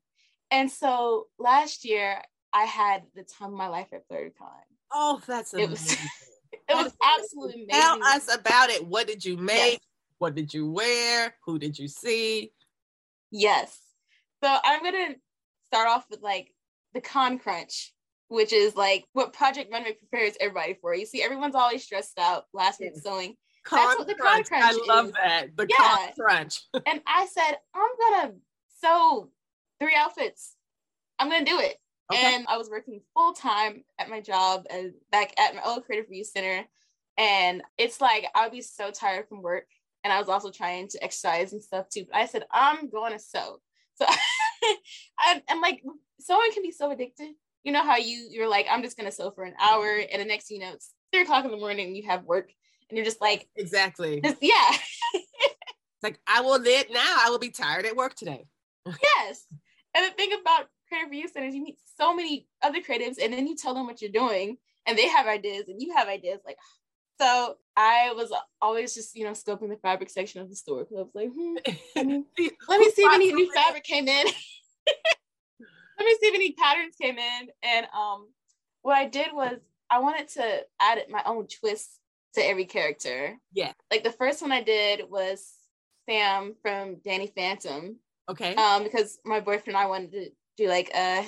[0.52, 2.22] And so last year
[2.54, 4.50] I had the time of my life at Blerd Con.
[4.92, 5.68] Oh, that's amazing.
[5.68, 5.92] It was,
[6.70, 7.82] it was absolutely amazing.
[7.82, 8.86] Tell us about it.
[8.86, 9.74] What did you make?
[9.74, 9.80] Yes.
[10.20, 11.36] What did you wear?
[11.46, 12.52] Who did you see?
[13.32, 13.78] Yes.
[14.44, 15.16] So I'm gonna
[15.68, 16.54] start off with like
[16.94, 17.94] the con crunch,
[18.28, 20.94] which is like what Project Runway prepares everybody for.
[20.94, 23.36] You see, everyone's always stressed out last minute sewing.
[23.64, 24.50] Con That's what the crunch.
[24.50, 25.56] con crunch I love that.
[25.56, 25.76] The yeah.
[25.78, 26.62] con crunch.
[26.86, 28.34] and I said, I'm gonna
[28.82, 29.30] sew
[29.80, 30.56] three outfits.
[31.20, 31.78] I'm gonna do it.
[32.12, 32.36] Okay.
[32.36, 36.10] And I was working full time at my job and back at my old creative
[36.10, 36.66] reuse center.
[37.18, 39.68] And it's like I would be so tired from work.
[40.04, 42.06] And I was also trying to exercise and stuff too.
[42.12, 43.60] But I said, I'm going to sew.
[43.96, 44.08] So
[45.20, 45.84] I'm, I'm like,
[46.20, 47.34] sewing can be so addictive.
[47.64, 50.26] You know how you you're like, I'm just gonna sew for an hour, and the
[50.26, 52.52] next you know it's three o'clock in the morning, and you have work,
[52.94, 54.72] and you're just like, exactly, yeah.
[55.16, 57.18] it's like I will live now.
[57.22, 58.46] I will be tired at work today.
[58.86, 59.48] yes,
[59.96, 63.48] and the thing about creative reuse centers, you meet so many other creatives, and then
[63.48, 66.40] you tell them what you're doing, and they have ideas, and you have ideas.
[66.46, 66.58] Like,
[67.20, 70.98] so I was always just, you know, scoping the fabric section of the store because
[70.98, 71.56] I was like, hmm,
[71.96, 72.24] let me,
[72.68, 74.28] let me see if any new fabric came in.
[74.28, 77.48] let me see if any patterns came in.
[77.64, 78.28] And um,
[78.84, 79.58] what I did was
[79.90, 82.00] I wanted to add my own twist
[82.36, 83.38] to every character.
[83.52, 83.74] Yeah.
[83.92, 85.54] Like the first one I did was
[86.10, 87.98] Sam from Danny Phantom.
[88.30, 88.56] Okay.
[88.56, 91.26] Um, because my boyfriend and I wanted to do like a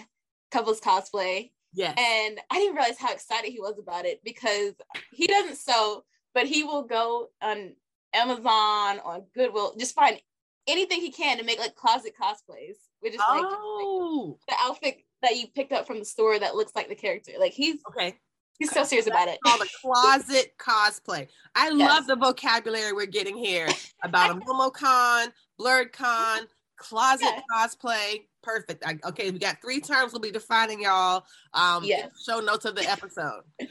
[0.52, 1.52] couples cosplay.
[1.74, 1.94] Yeah.
[1.98, 4.74] And I didn't realize how excited he was about it because
[5.12, 7.74] he doesn't sew, but he will go on
[8.14, 10.20] Amazon or Goodwill, just find
[10.68, 14.38] anything he can to make like closet cosplays, which is like, oh.
[14.48, 17.34] like the outfit that you picked up from the store that looks like the character.
[17.38, 18.16] Like he's okay.
[18.60, 19.40] He's so serious about it.
[19.46, 21.28] Called a closet cosplay.
[21.56, 21.90] I yes.
[21.90, 23.68] love the vocabulary we're getting here
[24.04, 25.28] about a MomoCon,
[25.60, 26.42] Blerd Con,
[26.78, 27.42] closet yeah.
[27.54, 28.22] cosplay.
[28.44, 28.86] Perfect.
[28.86, 31.26] I, okay, we got three terms we'll be defining y'all.
[31.54, 32.10] Um, yes.
[32.26, 33.42] show notes of the episode.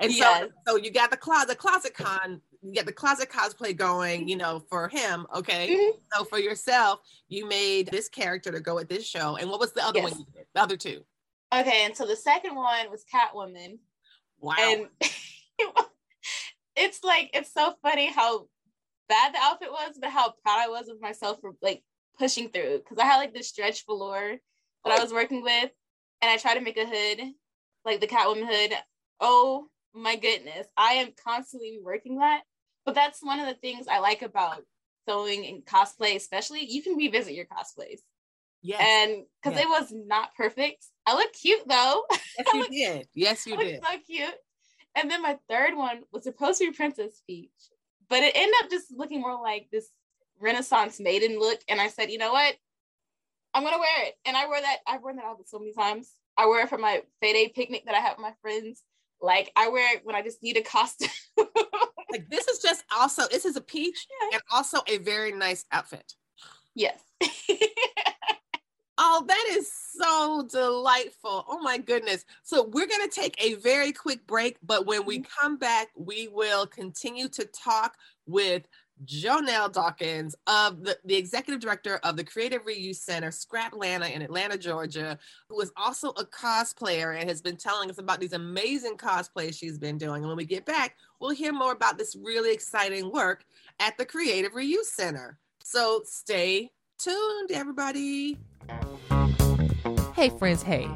[0.00, 0.48] And yes.
[0.66, 4.36] so, so you got the closet, closet con, you get the closet cosplay going, you
[4.36, 5.26] know, for him.
[5.34, 5.70] Okay.
[5.70, 5.98] Mm-hmm.
[6.12, 9.36] So for yourself, you made this character to go with this show.
[9.36, 10.10] And what was the other yes.
[10.10, 10.46] one you did?
[10.54, 11.02] The other two?
[11.54, 11.84] Okay.
[11.84, 13.78] And so the second one was Catwoman.
[14.40, 14.54] Wow.
[14.58, 14.86] And
[16.76, 18.46] it's like, it's so funny how
[19.08, 21.82] bad the outfit was, but how proud I was of myself for like
[22.18, 22.80] pushing through.
[22.88, 24.36] Cause I had like this stretch velour
[24.84, 25.02] that I oh.
[25.02, 25.70] was working with.
[26.22, 27.32] And I tried to make a hood,
[27.84, 28.72] like the Catwoman hood.
[29.20, 30.66] Oh my goodness.
[30.76, 32.42] I am constantly working that.
[32.84, 34.64] But that's one of the things I like about
[35.08, 36.64] sewing and cosplay, especially.
[36.64, 38.00] You can revisit your cosplays.
[38.62, 38.82] Yes.
[38.82, 39.64] And because yes.
[39.64, 40.84] it was not perfect.
[41.06, 42.04] I look cute though.
[42.38, 43.08] Yes, you did.
[43.14, 43.82] Yes, you did.
[43.82, 44.34] So cute.
[44.96, 47.50] And then my third one was supposed to be Princess Peach,
[48.08, 49.88] but it ended up just looking more like this
[50.40, 51.60] Renaissance maiden look.
[51.68, 52.54] And I said, you know what?
[53.52, 54.14] I'm gonna wear it.
[54.24, 56.10] And I wear that, I've worn that outfit so many times.
[56.38, 58.82] I wear it for my Fayday picnic that I have with my friends.
[59.20, 61.10] Like I wear it when I just need a costume.
[62.10, 64.36] like this is just also this is a peach yeah.
[64.36, 66.14] and also a very nice outfit.
[66.74, 66.98] Yes.
[69.02, 71.46] oh, that is so delightful.
[71.48, 72.26] Oh my goodness.
[72.42, 75.40] So we're going to take a very quick break, but when we mm-hmm.
[75.40, 78.68] come back, we will continue to talk with
[79.06, 84.20] Jonelle Dawkins of the, the executive director of the Creative Reuse Center, Scrap Atlanta in
[84.20, 88.98] Atlanta, Georgia, who is also a cosplayer and has been telling us about these amazing
[88.98, 90.16] cosplays she's been doing.
[90.22, 93.46] And when we get back, we'll hear more about this really exciting work
[93.78, 95.38] at the Creative Reuse Center.
[95.62, 98.36] So stay tuned, everybody.
[100.14, 100.88] Hey, friends, hey.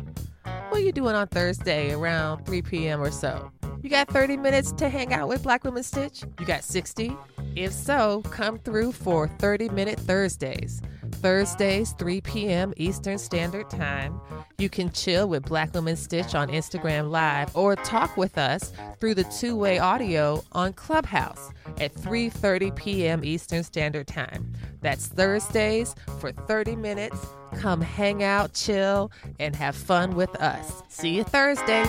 [0.68, 3.00] What are you doing on Thursday around 3 p.m.
[3.00, 3.50] or so?
[3.83, 6.24] You got 30 minutes to hang out with Black Women Stitch?
[6.40, 7.16] You got 60?
[7.55, 10.81] If so, come through for 30 Minute Thursdays.
[11.16, 12.74] Thursdays, 3 p.m.
[12.77, 14.20] Eastern Standard Time.
[14.59, 19.14] You can chill with Black Women Stitch on Instagram Live or talk with us through
[19.14, 23.24] the two-way audio on Clubhouse at 3:30 p.m.
[23.24, 24.53] Eastern Standard Time.
[24.81, 27.27] That's Thursdays for 30 minutes.
[27.57, 30.83] Come hang out, chill, and have fun with us.
[30.88, 31.85] See you Thursday.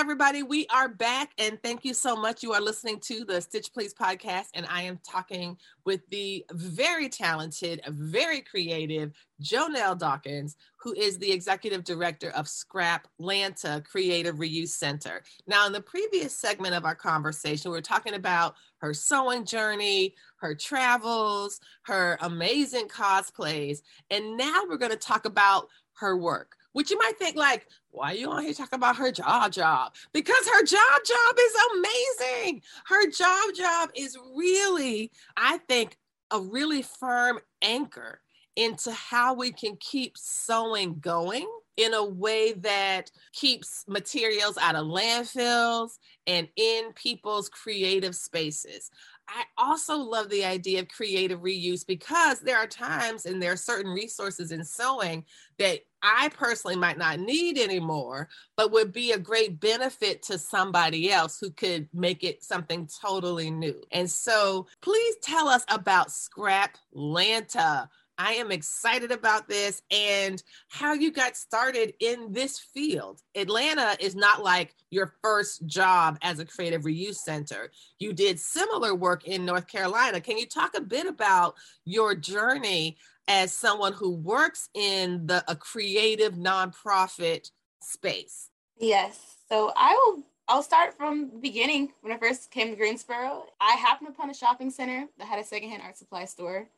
[0.00, 0.42] Everybody.
[0.42, 2.42] We are back, and thank you so much.
[2.42, 7.10] You are listening to the Stitch Please podcast, and I am talking with the very
[7.10, 14.70] talented, very creative Jonelle Dawkins, who is the executive director of Scrap Lanta Creative Reuse
[14.70, 15.22] Center.
[15.46, 20.14] Now, in the previous segment of our conversation, we were talking about her sewing journey,
[20.36, 26.90] her travels, her amazing cosplays, and now we're going to talk about her work which
[26.90, 30.46] you might think like why are you on here talking about her job job because
[30.46, 35.96] her job job is amazing her job job is really i think
[36.30, 38.20] a really firm anchor
[38.56, 44.86] into how we can keep sewing going in a way that keeps materials out of
[44.86, 48.90] landfills and in people's creative spaces.
[49.32, 53.56] I also love the idea of creative reuse because there are times and there are
[53.56, 55.24] certain resources in sewing
[55.58, 61.12] that I personally might not need anymore, but would be a great benefit to somebody
[61.12, 63.80] else who could make it something totally new.
[63.92, 67.88] And so please tell us about Scrap Lanta.
[68.20, 73.22] I am excited about this and how you got started in this field.
[73.34, 77.70] Atlanta is not like your first job as a creative reuse center.
[77.98, 80.20] You did similar work in North Carolina.
[80.20, 81.54] Can you talk a bit about
[81.86, 87.50] your journey as someone who works in the a creative nonprofit
[87.82, 88.50] space?
[88.78, 89.36] Yes.
[89.48, 91.92] So I will I'll start from the beginning.
[92.02, 95.44] When I first came to Greensboro, I happened upon a shopping center that had a
[95.44, 96.68] secondhand art supply store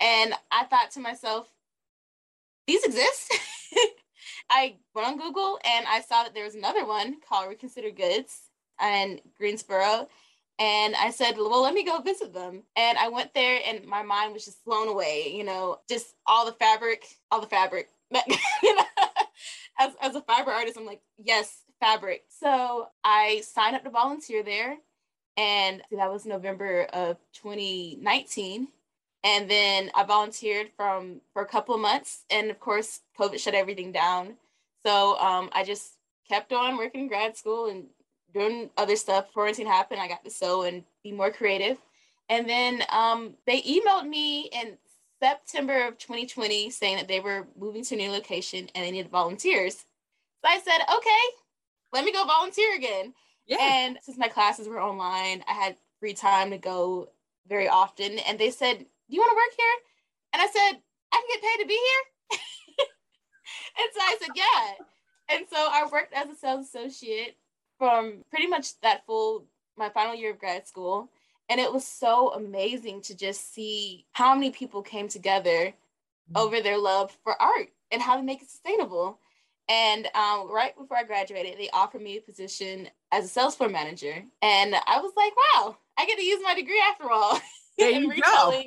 [0.00, 1.48] and I thought to myself,
[2.66, 3.34] these exist.
[4.50, 8.42] I went on Google and I saw that there was another one called Reconsidered Goods
[8.82, 10.08] in Greensboro.
[10.58, 12.62] And I said, well, let me go visit them.
[12.76, 16.46] And I went there and my mind was just blown away, you know, just all
[16.46, 17.88] the fabric, all the fabric.
[18.62, 18.84] you know,
[19.78, 22.24] as, as a fiber artist, I'm like, yes, fabric.
[22.28, 24.76] So I signed up to volunteer there.
[25.36, 28.68] And that was November of 2019
[29.26, 33.54] and then I volunteered from for a couple of months, and of course, COVID shut
[33.54, 34.34] everything down.
[34.84, 35.94] So um, I just
[36.28, 37.86] kept on working in grad school and
[38.32, 39.32] doing other stuff.
[39.32, 40.00] Quarantine happened.
[40.00, 41.78] I got to sew and be more creative.
[42.28, 44.78] And then um, they emailed me in
[45.20, 49.10] September of 2020 saying that they were moving to a new location and they needed
[49.10, 49.74] volunteers.
[49.74, 51.24] So I said, okay,
[51.92, 53.12] let me go volunteer again.
[53.46, 53.58] Yeah.
[53.60, 57.08] And since my classes were online, I had free time to go
[57.48, 58.18] very often.
[58.20, 59.76] And they said, do you want to work here?
[60.32, 60.80] And I said,
[61.12, 62.38] I can get paid to be here.
[63.78, 64.86] and so I said, yeah.
[65.28, 67.36] And so I worked as a sales associate
[67.78, 69.44] from pretty much that full,
[69.76, 71.10] my final year of grad school.
[71.48, 76.36] And it was so amazing to just see how many people came together mm-hmm.
[76.36, 79.18] over their love for art and how to make it sustainable.
[79.68, 83.68] And um, right before I graduated, they offered me a position as a sales floor
[83.68, 84.24] manager.
[84.42, 87.38] And I was like, wow, I get to use my degree after all.
[87.78, 88.62] There you go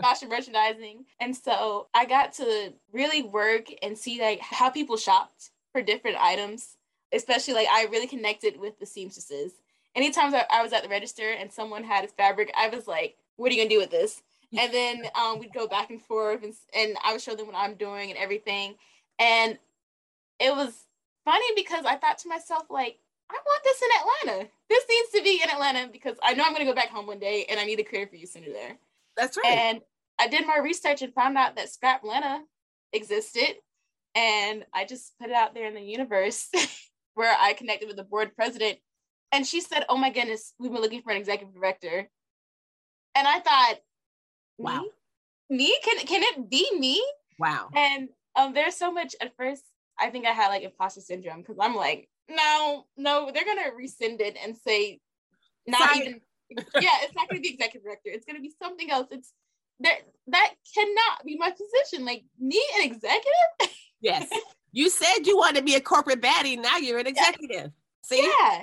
[0.00, 1.04] fashion merchandising.
[1.20, 6.18] And so I got to really work and see like how people shopped for different
[6.18, 6.76] items,
[7.12, 9.52] especially like I really connected with the seamstresses.
[9.94, 13.50] Anytime I was at the register and someone had a fabric, I was like, what
[13.50, 14.22] are you gonna do with this?
[14.56, 17.56] And then um, we'd go back and forth and, and I would show them what
[17.56, 18.76] I'm doing and everything.
[19.18, 19.58] And
[20.38, 20.86] it was
[21.24, 24.50] funny because I thought to myself, like, I want this in Atlanta.
[24.70, 27.06] This needs to be in Atlanta because I know I'm going to go back home
[27.06, 28.78] one day and I need a Creative Reuse Center there.
[29.16, 29.58] That's right.
[29.58, 29.80] And
[30.18, 32.40] I did my research and found out that Scraplanta
[32.92, 33.56] existed.
[34.14, 36.48] And I just put it out there in the universe
[37.14, 38.78] where I connected with the board president.
[39.32, 42.08] And she said, Oh my goodness, we've been looking for an executive director.
[43.14, 43.74] And I thought,
[44.58, 44.84] Wow.
[45.50, 45.56] Me?
[45.58, 45.78] me?
[45.84, 47.04] Can can it be me?
[47.38, 47.68] Wow.
[47.74, 49.64] And um there's so much at first
[49.98, 54.20] I think I had like imposter syndrome because I'm like, no, no, they're gonna rescind
[54.20, 55.00] it and say
[55.66, 55.98] not Sorry.
[55.98, 58.10] even yeah, it's not going to be executive director.
[58.10, 59.08] It's going to be something else.
[59.10, 59.32] It's
[59.80, 62.04] that that cannot be my position.
[62.04, 63.76] Like me, an executive.
[64.00, 64.28] yes,
[64.72, 66.60] you said you wanted to be a corporate baddie.
[66.60, 67.70] Now you're an executive.
[68.04, 68.22] See?
[68.22, 68.62] Yeah,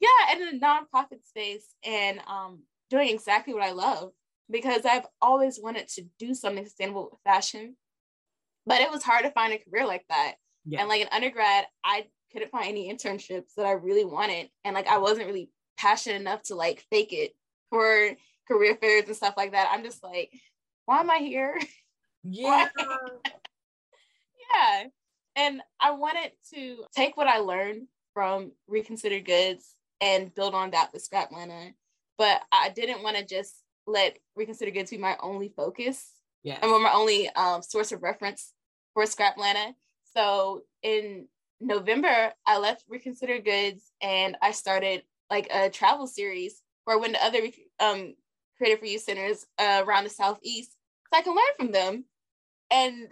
[0.00, 4.12] yeah, and in a nonprofit space, and um, doing exactly what I love
[4.50, 7.76] because I've always wanted to do something sustainable with fashion,
[8.66, 10.34] but it was hard to find a career like that.
[10.64, 10.80] Yeah.
[10.80, 14.88] And like an undergrad, I couldn't find any internships that I really wanted, and like
[14.88, 17.34] I wasn't really passionate enough to like fake it
[17.70, 18.10] for
[18.46, 19.70] career fairs and stuff like that.
[19.72, 20.30] I'm just like,
[20.84, 21.58] why am I here?
[22.22, 22.68] Yeah.
[24.52, 24.84] yeah.
[25.36, 30.90] And I wanted to take what I learned from Reconsidered Goods and build on that
[30.92, 31.72] with Scraplanta.
[32.18, 33.54] But I didn't want to just
[33.86, 36.10] let Reconsidered Goods be my only focus.
[36.42, 36.58] Yeah.
[36.60, 38.52] And my only um, source of reference
[38.92, 39.72] for Scraplanta.
[40.14, 41.26] So in
[41.58, 47.24] November, I left Reconsidered Goods and I started like a travel series or when to
[47.24, 47.40] other
[47.80, 48.14] um,
[48.56, 50.72] creative reuse centers uh, around the southeast
[51.12, 52.04] so I can learn from them.
[52.70, 53.08] And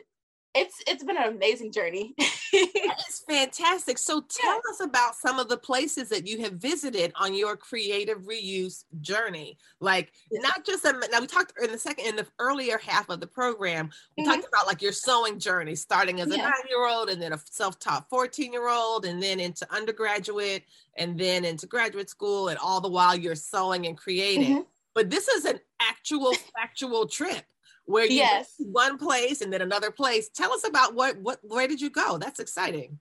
[0.54, 2.14] it's it's been an amazing journey.
[2.50, 3.98] It's fantastic.
[3.98, 4.60] So tell yeah.
[4.70, 9.58] us about some of the places that you have visited on your creative reuse journey.
[9.80, 10.40] Like yeah.
[10.40, 13.26] not just a, now we talked in the second in the earlier half of the
[13.26, 14.32] program, we mm-hmm.
[14.32, 16.44] talked about like your sewing journey, starting as a yeah.
[16.44, 20.64] nine-year-old and then a self-taught 14-year-old and then into undergraduate
[20.96, 24.52] and then into graduate school and all the while you're sewing and creating.
[24.52, 24.62] Mm-hmm.
[24.94, 27.44] But this is an actual factual trip
[27.88, 28.52] where you yes.
[28.58, 30.28] one place and then another place.
[30.28, 32.18] Tell us about what what where did you go?
[32.18, 32.98] That's exciting.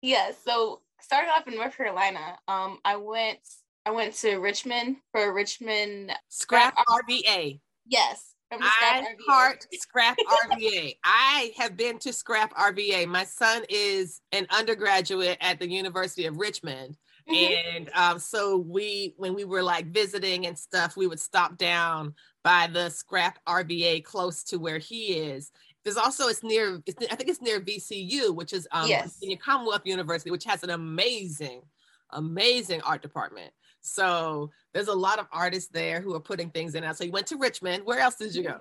[0.00, 0.36] Yes.
[0.46, 3.38] Yeah, so starting off in North Carolina, um, I went
[3.84, 7.60] I went to Richmond for Richmond Scrap, Scrap RVA.
[7.86, 8.28] Yes.
[8.54, 10.16] I heart Scrap
[10.50, 10.96] RVA.
[11.04, 13.06] I have been to Scrap RVA.
[13.06, 16.98] My son is an undergraduate at the University of Richmond.
[17.30, 17.76] Mm-hmm.
[17.76, 22.14] And um, so we, when we were like visiting and stuff, we would stop down
[22.42, 25.50] by the scrap RVA close to where he is.
[25.84, 29.14] There's also it's near it's, I think it's near VCU, which is um yes.
[29.14, 31.62] Virginia Commonwealth University, which has an amazing,
[32.10, 33.52] amazing art department.
[33.80, 36.94] So there's a lot of artists there who are putting things in.
[36.94, 37.84] So you went to Richmond.
[37.84, 38.60] Where else did you go?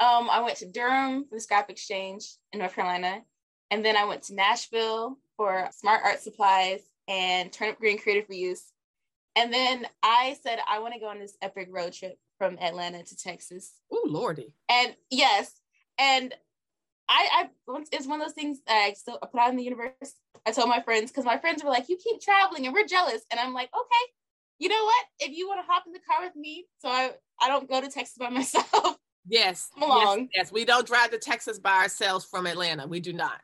[0.00, 3.22] Um, I went to Durham for the Scrap Exchange in North Carolina,
[3.70, 8.62] and then I went to Nashville for Smart Art Supplies and Turnip Green Creative Reuse.
[9.34, 13.02] And then I said I want to go on this epic road trip from Atlanta
[13.02, 13.72] to Texas.
[13.90, 14.54] Oh lordy!
[14.68, 15.60] And yes,
[15.98, 16.34] and
[17.08, 19.92] I, I it's one of those things that I still put out in the universe.
[20.46, 23.22] I told my friends because my friends were like, "You keep traveling, and we're jealous."
[23.30, 24.12] And I'm like, "Okay,
[24.58, 25.06] you know what?
[25.20, 27.80] If you want to hop in the car with me, so I I don't go
[27.80, 30.20] to Texas by myself." Yes, come along.
[30.20, 32.86] Yes, yes, we don't drive to Texas by ourselves from Atlanta.
[32.86, 33.40] We do not.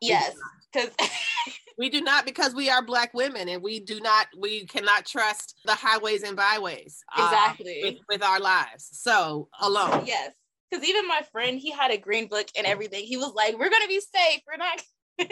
[0.00, 0.34] Yes,
[0.72, 0.90] because
[1.78, 5.56] we do not because we are black women and we do not we cannot trust
[5.64, 7.80] the highways and byways uh, exactly.
[7.82, 10.04] with, with, our lives so alone.
[10.06, 10.32] Yes
[10.74, 13.04] because even my friend he had a green book and everything.
[13.04, 14.40] He was like we're gonna be safe.
[14.46, 14.82] We're not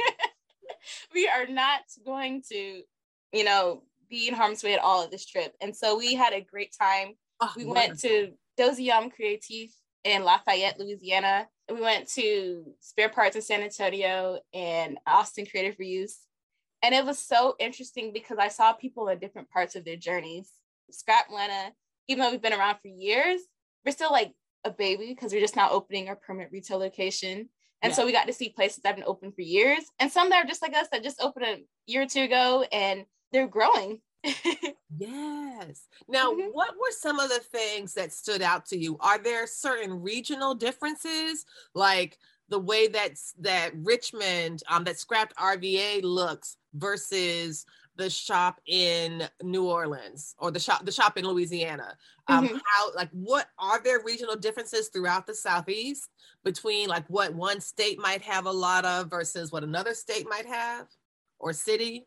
[1.14, 2.83] we are not going to
[3.33, 5.53] you know be in harm's way at all of this trip.
[5.61, 7.14] And so we had a great time.
[7.40, 7.88] Oh, we wonderful.
[7.88, 9.70] went to Deuxième Creatif
[10.05, 11.48] in Lafayette, Louisiana.
[11.70, 16.16] We went to Spare Parts in San Antonio and Austin Creative Reuse.
[16.83, 20.51] And it was so interesting because I saw people in different parts of their journeys.
[20.90, 21.70] Scraplanta,
[22.09, 23.40] even though we've been around for years,
[23.85, 24.33] we're still like
[24.64, 27.48] a baby because we're just now opening our permanent retail location.
[27.83, 27.96] And yeah.
[27.96, 30.44] so we got to see places that have been open for years and some that
[30.44, 34.01] are just like us that just opened a year or two ago and they're growing.
[34.96, 35.88] yes.
[36.08, 36.50] Now, mm-hmm.
[36.52, 38.96] what were some of the things that stood out to you?
[39.00, 46.02] Are there certain regional differences like the way that that Richmond um that Scrap RVA
[46.02, 47.64] looks versus
[47.96, 51.96] the shop in New Orleans or the shop the shop in Louisiana.
[52.28, 52.56] Um, mm-hmm.
[52.64, 56.08] How like what are there regional differences throughout the southeast
[56.44, 60.46] between like what one state might have a lot of versus what another state might
[60.46, 60.87] have
[61.38, 62.06] or city?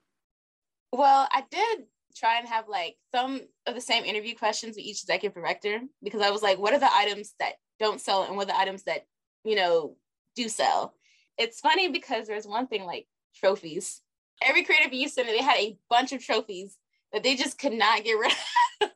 [0.91, 5.01] Well, I did try and have like some of the same interview questions with each
[5.03, 8.43] executive director because I was like, what are the items that don't sell and what
[8.43, 9.05] are the items that
[9.43, 9.97] you know
[10.35, 10.93] do sell?
[11.37, 14.01] It's funny because there's one thing like trophies
[14.41, 16.77] every creative reuse center they had a bunch of trophies
[17.13, 18.89] that they just could not get rid of.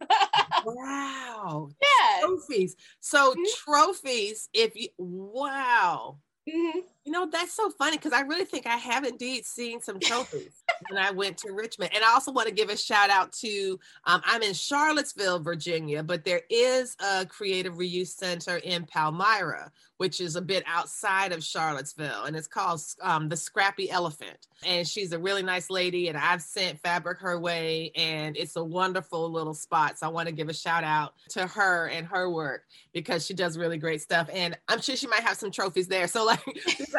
[0.66, 1.70] wow.
[1.82, 2.26] Yeah.
[2.26, 2.76] Trophies.
[3.00, 3.44] So mm-hmm.
[3.66, 6.18] trophies, if you wow.
[6.48, 6.80] Mm-hmm.
[7.10, 10.62] You know, that's so funny because I really think I have indeed seen some trophies
[10.92, 11.90] when I went to Richmond.
[11.96, 16.04] And I also want to give a shout out to um, I'm in Charlottesville, Virginia,
[16.04, 21.44] but there is a creative reuse center in Palmyra, which is a bit outside of
[21.44, 24.48] Charlottesville, and it's called um, the Scrappy Elephant.
[24.66, 28.64] And she's a really nice lady, and I've sent fabric her way, and it's a
[28.64, 29.98] wonderful little spot.
[29.98, 33.34] So I want to give a shout out to her and her work because she
[33.34, 36.08] does really great stuff, and I'm sure she might have some trophies there.
[36.08, 36.40] So like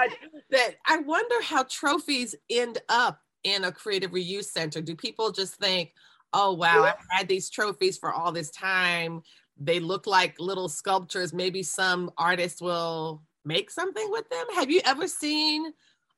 [0.51, 4.81] that, I wonder how trophies end up in a creative reuse center.
[4.81, 5.93] Do people just think?
[6.33, 9.23] Oh wow, I've had these trophies for all this time
[9.61, 11.33] they look like little sculptures.
[11.33, 14.47] Maybe some artists will make something with them.
[14.55, 15.73] Have you ever seen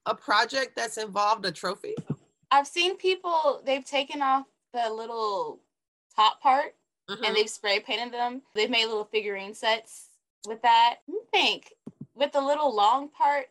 [0.07, 1.95] a project that's involved a trophy?
[2.51, 5.61] I've seen people, they've taken off the little
[6.15, 6.75] top part
[7.11, 7.25] mm-hmm.
[7.25, 8.43] and they've spray painted them.
[8.55, 10.09] They've made little figurine sets
[10.47, 10.99] with that.
[11.09, 11.75] I think
[12.15, 13.47] with the little long part,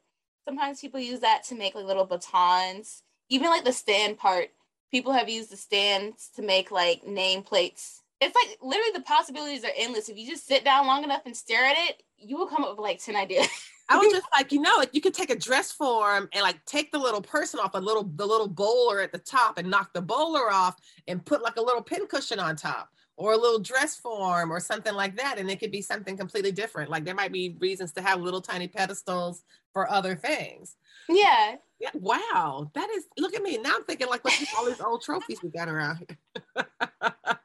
[0.45, 3.03] sometimes people use that to make like little batons.
[3.29, 4.49] Even like the stand part,
[4.91, 9.71] people have used the stands to make like nameplates it's like literally the possibilities are
[9.75, 10.07] endless.
[10.07, 12.69] If you just sit down long enough and stare at it, you will come up
[12.69, 13.47] with like 10 ideas.
[13.89, 16.63] I was just like, you know, like you could take a dress form and like
[16.65, 19.91] take the little person off a little the little bowler at the top and knock
[19.93, 20.75] the bowler off
[21.07, 24.59] and put like a little pin cushion on top or a little dress form or
[24.59, 25.37] something like that.
[25.37, 26.89] And it could be something completely different.
[26.89, 29.43] Like there might be reasons to have little tiny pedestals
[29.73, 30.75] for other things.
[31.07, 31.55] Yeah.
[31.79, 31.89] Yeah.
[31.93, 32.71] Wow.
[32.73, 33.57] That is look at me.
[33.57, 34.21] Now I'm thinking like
[34.57, 36.65] all these old trophies we got around here.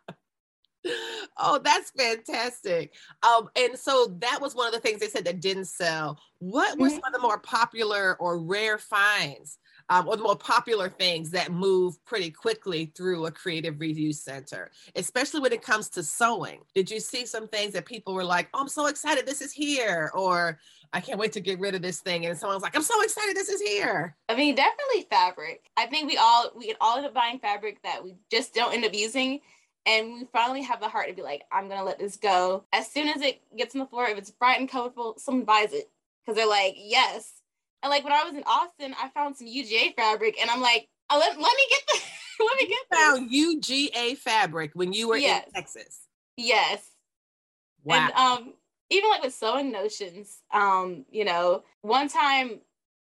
[1.39, 2.95] oh, that's fantastic.
[3.23, 6.19] Um, and so that was one of the things they said that didn't sell.
[6.39, 6.97] What were mm-hmm.
[6.97, 9.59] some of the more popular or rare finds
[9.89, 14.71] um, or the more popular things that move pretty quickly through a creative reuse center,
[14.97, 16.61] especially when it comes to sewing?
[16.75, 19.53] Did you see some things that people were like, oh, I'm so excited this is
[19.53, 20.11] here?
[20.15, 20.59] Or
[20.93, 22.27] I can't wait to get rid of this thing.
[22.27, 24.17] And someone's like, I'm so excited this is here.
[24.29, 25.71] I mean, definitely fabric.
[25.77, 28.85] I think we all we all end up buying fabric that we just don't end
[28.85, 29.41] up using
[29.87, 32.65] and we finally have the heart to be like, I'm gonna let this go.
[32.73, 35.73] As soon as it gets on the floor, if it's bright and colorful, someone buys
[35.73, 35.89] it
[36.25, 37.33] because they're like, yes.
[37.83, 40.89] And like when I was in Austin, I found some UGA fabric, and I'm like,
[41.09, 42.01] oh, let, let me get the
[42.45, 45.47] let me get found UGA fabric when you were yes.
[45.47, 46.01] in Texas.
[46.37, 46.83] Yes.
[47.85, 47.95] Wow.
[47.97, 48.55] And um,
[48.91, 52.61] even like with sewing notions, um, you know, one time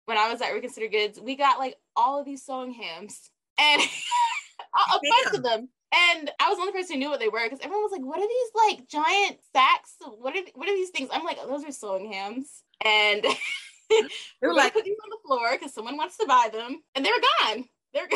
[0.06, 3.82] when I was at Reconsidered Goods, we got like all of these sewing hams and
[3.82, 7.44] a bunch of them and I was the only person who knew what they were
[7.44, 9.96] because everyone was like, "What are these like giant sacks?
[10.00, 13.24] What are what are these things?" I'm like, oh, "Those are sewing hams," and
[13.90, 14.08] they
[14.42, 17.12] were like, "Put these on the floor because someone wants to buy them," and they
[17.12, 17.66] were gone.
[17.94, 18.08] They're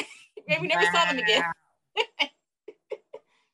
[0.50, 0.92] and we never wow.
[0.94, 1.44] saw them again.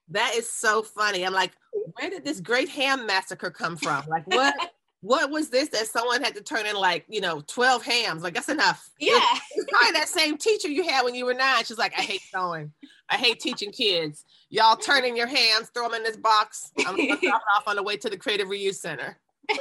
[0.09, 1.25] that is so funny.
[1.25, 1.51] I'm like,
[1.99, 4.05] where did this great ham massacre come from?
[4.07, 4.55] Like, what?
[5.01, 8.23] What was this that someone had to turn in like you know 12 hams?
[8.23, 8.89] Like that's enough.
[8.99, 9.19] Yeah.
[9.53, 11.63] It's probably that same teacher you had when you were nine.
[11.65, 12.71] She's like i hate sewing.
[13.09, 14.23] I hate teaching kids.
[14.49, 16.71] Y'all turn in your hams throw them in this box.
[16.79, 19.17] I'm gonna drop it off on the way to the creative reuse center.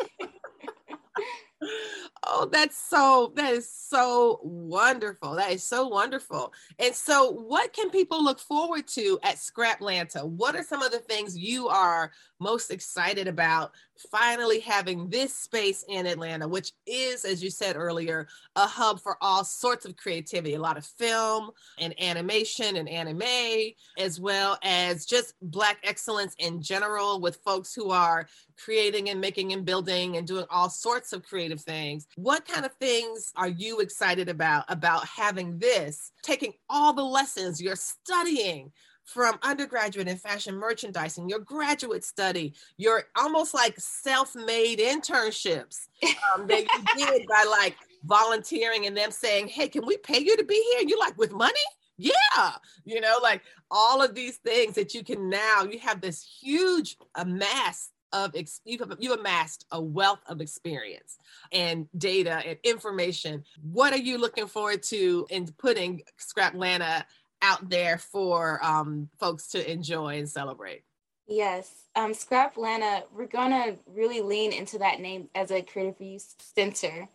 [2.27, 5.35] Oh that's so that is so wonderful.
[5.35, 6.53] That is so wonderful.
[6.79, 10.99] And so what can people look forward to at scraplanta what are some of the
[10.99, 13.73] things you are most excited about
[14.11, 18.27] finally having this space in Atlanta, which is, as you said earlier,
[18.57, 23.73] a hub for all sorts of creativity, a lot of film and animation and anime,
[23.99, 28.27] as well as just Black excellence in general with folks who are
[28.63, 32.07] creating and making and building and doing all sorts of creative things.
[32.17, 37.61] What kind of things are you excited about about having this, taking all the lessons
[37.61, 38.73] you're studying
[39.13, 45.89] from undergraduate in fashion merchandising, your graduate study, your almost like self-made internships
[46.35, 50.37] um, that you did by like volunteering and them saying, "Hey, can we pay you
[50.37, 51.53] to be here?" And you're like, "With money?"
[51.97, 52.53] Yeah,
[52.85, 55.65] you know, like all of these things that you can now.
[55.65, 58.35] You have this huge amass of
[58.65, 61.19] you've, you've amassed a wealth of experience
[61.53, 63.45] and data and information.
[63.63, 67.05] What are you looking forward to in putting Scraplanta
[67.43, 70.83] out there for um, folks to enjoy and celebrate.
[71.27, 77.09] Yes, um, Scraplanta, we're gonna really lean into that name as a creative reuse center.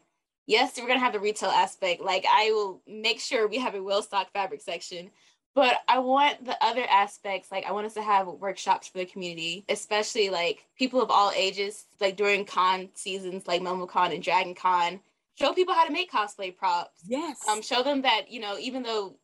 [0.47, 2.01] Yes, we're gonna have the retail aspect.
[2.01, 5.11] Like I will make sure we have a well stocked fabric section,
[5.53, 7.51] but I want the other aspects.
[7.51, 11.31] Like I want us to have workshops for the community, especially like people of all
[11.35, 11.85] ages.
[11.99, 15.01] Like during con seasons, like MomoCon and Dragon Con,
[15.37, 17.01] show people how to make cosplay props.
[17.05, 17.39] Yes.
[17.49, 19.17] Um, show them that you know even though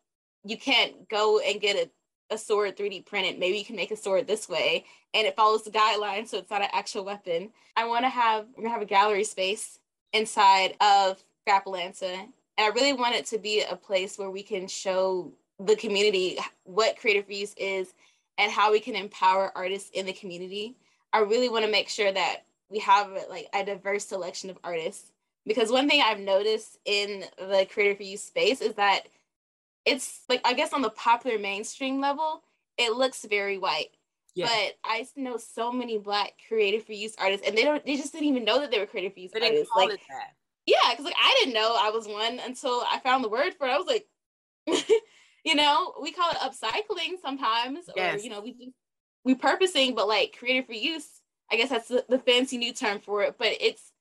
[0.44, 3.40] you can't go and get a, a sword 3D printed.
[3.40, 6.50] Maybe you can make a sword this way and it follows the guidelines so it's
[6.50, 7.52] not an actual weapon.
[7.76, 9.80] I want to have we're gonna have a gallery space
[10.14, 12.14] inside of Scraplanta.
[12.14, 16.38] And I really want it to be a place where we can show the community
[16.64, 17.94] what creative reuse is
[18.38, 20.76] and how we can empower artists in the community.
[21.14, 25.12] I really want to make sure that we have like a diverse selection of artists
[25.46, 29.08] because one thing I've noticed in the creative reuse space is that
[29.86, 32.44] it's like I guess on the popular mainstream level,
[32.78, 33.90] it looks very white.
[34.34, 34.46] Yeah.
[34.46, 38.30] But I know so many black creative reuse artists, and they don't they just didn't
[38.30, 39.72] even know that they were creative reuse they artists.
[39.76, 40.00] like,
[40.66, 43.68] yeah, because like I didn't know I was one until I found the word for
[43.68, 43.72] it.
[43.72, 44.08] I was like,
[45.44, 48.16] you know, we call it upcycling sometimes, yes.
[48.16, 48.72] or you know, we just
[49.26, 51.06] we purposing, but like creative reuse,
[51.52, 53.36] I guess that's the, the fancy new term for it.
[53.38, 53.92] But it's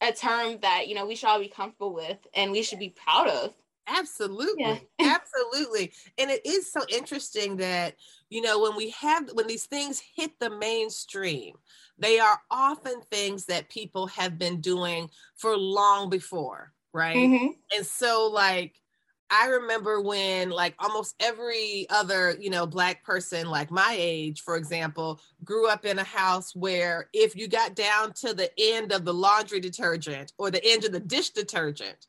[0.00, 2.90] a term that you know we should all be comfortable with, and we should be
[2.90, 3.52] proud of.
[3.86, 4.88] Absolutely.
[4.98, 5.18] Yeah.
[5.20, 5.92] Absolutely.
[6.18, 7.96] And it is so interesting that,
[8.30, 11.54] you know, when we have, when these things hit the mainstream,
[11.98, 17.16] they are often things that people have been doing for long before, right?
[17.16, 17.46] Mm-hmm.
[17.76, 18.80] And so, like,
[19.30, 24.56] I remember when like almost every other, you know, black person like my age, for
[24.56, 29.04] example, grew up in a house where if you got down to the end of
[29.04, 32.06] the laundry detergent or the end of the dish detergent,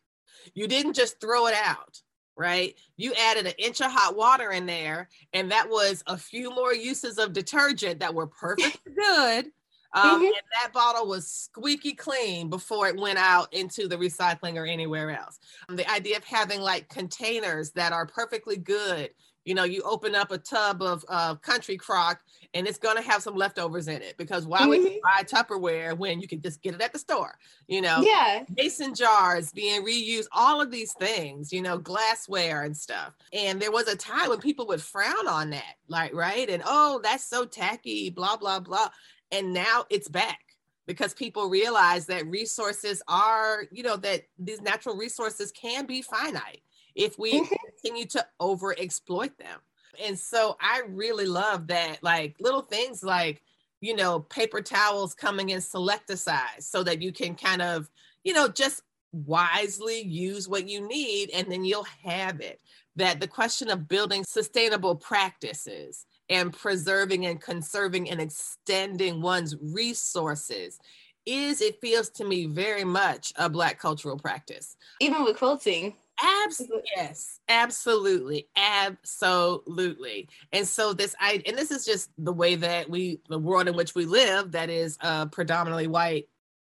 [0.54, 2.02] you didn't just throw it out,
[2.38, 2.76] right?
[2.98, 6.74] You added an inch of hot water in there, and that was a few more
[6.74, 9.52] uses of detergent that were perfectly good
[9.96, 10.26] um, mm-hmm.
[10.26, 15.10] And that bottle was squeaky clean before it went out into the recycling or anywhere
[15.12, 15.40] else.
[15.70, 19.12] Um, the idea of having like containers that are perfectly good.
[19.46, 22.20] You know, you open up a tub of uh, country crock
[22.54, 24.70] and it's going to have some leftovers in it because why mm-hmm.
[24.70, 27.38] would you buy Tupperware when you can just get it at the store?
[27.68, 32.76] You know, yeah, mason jars being reused, all of these things, you know, glassware and
[32.76, 33.14] stuff.
[33.32, 36.50] And there was a time when people would frown on that, like, right?
[36.50, 38.90] And oh, that's so tacky, blah, blah, blah.
[39.32, 40.40] And now it's back
[40.88, 46.62] because people realize that resources are, you know, that these natural resources can be finite
[46.96, 47.54] if we mm-hmm.
[47.66, 49.60] continue to over exploit them.
[50.06, 53.42] And so I really love that, like little things like,
[53.82, 57.90] you know, paper towels coming in Select-A-Size so that you can kind of,
[58.24, 58.82] you know, just
[59.12, 62.60] wisely use what you need and then you'll have it.
[62.98, 70.80] That the question of building sustainable practices and preserving and conserving and extending one's resources
[71.26, 76.90] is it feels to me very much a black cultural practice even with quilting absolutely
[76.96, 83.20] yes absolutely absolutely and so this i and this is just the way that we
[83.30, 86.28] the world in which we live that is a predominantly white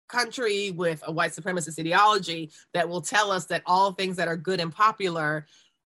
[0.09, 4.37] country with a white supremacist ideology that will tell us that all things that are
[4.37, 5.47] good and popular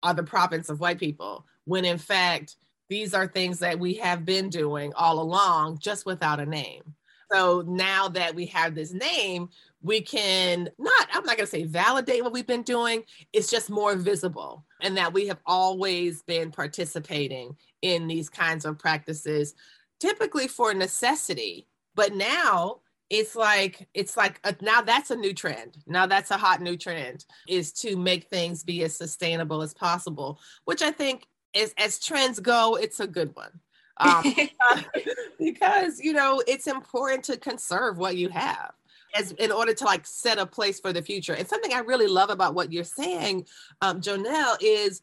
[0.03, 2.57] are the province of white people when in fact
[2.89, 6.95] these are things that we have been doing all along, just without a name.
[7.31, 9.51] So now that we have this name,
[9.83, 13.71] we can not, I'm not going to say validate what we've been doing, it's just
[13.71, 19.55] more visible, and that we have always been participating in these kinds of practices,
[20.01, 21.67] typically for necessity.
[21.95, 26.37] But now it's like it's like a, now that's a new trend now that's a
[26.37, 31.27] hot new trend is to make things be as sustainable as possible which i think
[31.55, 33.61] as, as trends go, it's a good one.
[33.99, 34.23] Um,
[35.39, 38.73] because, you know, it's important to conserve what you have
[39.19, 41.35] as in order to like set a place for the future.
[41.35, 43.47] And something I really love about what you're saying,
[43.81, 45.03] um, Jonelle, is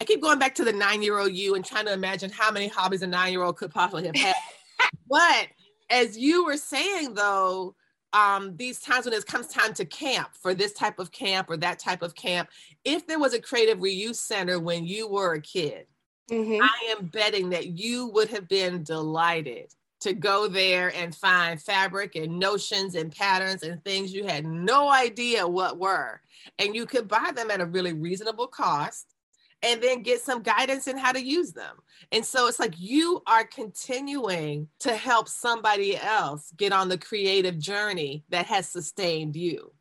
[0.00, 2.50] I keep going back to the nine year old you and trying to imagine how
[2.50, 4.34] many hobbies a nine year old could possibly have had.
[5.08, 5.48] but
[5.90, 7.74] as you were saying, though,
[8.12, 11.56] um, these times when it comes time to camp for this type of camp or
[11.58, 12.48] that type of camp,
[12.84, 15.86] if there was a creative reuse center when you were a kid,
[16.30, 16.62] mm-hmm.
[16.62, 19.72] I am betting that you would have been delighted
[20.06, 24.88] to go there and find fabric and notions and patterns and things you had no
[24.88, 26.20] idea what were.
[26.60, 29.16] And you could buy them at a really reasonable cost
[29.64, 31.74] and then get some guidance in how to use them.
[32.12, 37.58] And so it's like you are continuing to help somebody else get on the creative
[37.58, 39.72] journey that has sustained you.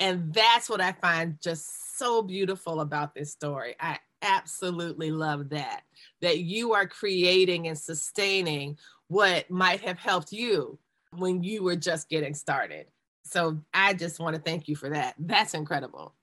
[0.00, 3.76] And that's what I find just so beautiful about this story.
[3.78, 5.82] I absolutely love that,
[6.20, 8.78] that you are creating and sustaining
[9.12, 10.78] what might have helped you
[11.10, 12.86] when you were just getting started.
[13.24, 15.14] So I just want to thank you for that.
[15.18, 16.14] That's incredible.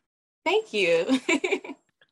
[0.43, 1.19] Thank you.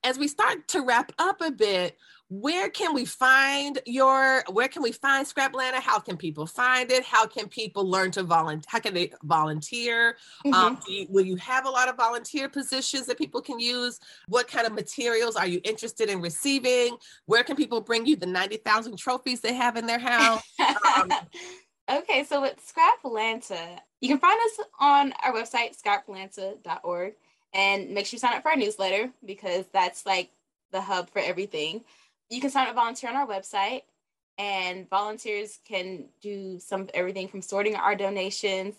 [0.08, 1.98] as we start to wrap up a bit,
[2.30, 7.04] where can we find your where can we find scraplanta how can people find it?
[7.04, 10.18] How can people learn to volunteer how can they volunteer?
[10.46, 10.66] Um, mm-hmm.
[10.66, 14.00] um, you, will you have a lot of volunteer positions that people can use?
[14.28, 16.98] What kind of materials are you interested in receiving?
[17.26, 20.42] Where can people bring you the 90000 trophies they have in their house?
[20.98, 21.12] Um,
[21.90, 27.14] okay so with scraplanta you can find us on our website scraplanta.org
[27.58, 30.30] and make sure you sign up for our newsletter because that's like
[30.72, 31.84] the hub for everything.
[32.30, 33.82] You can sign up volunteer on our website,
[34.38, 38.76] and volunteers can do some everything from sorting our donations,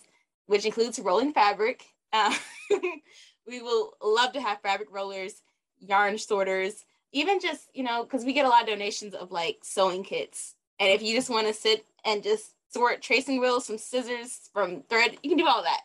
[0.47, 1.85] which includes rolling fabric.
[2.13, 2.33] Uh,
[3.47, 5.41] we will love to have fabric rollers,
[5.79, 9.57] yarn sorters, even just you know because we get a lot of donations of like
[9.61, 13.77] sewing kits, and if you just want to sit and just sort tracing wheels, some
[13.77, 15.81] scissors from thread, you can do all that.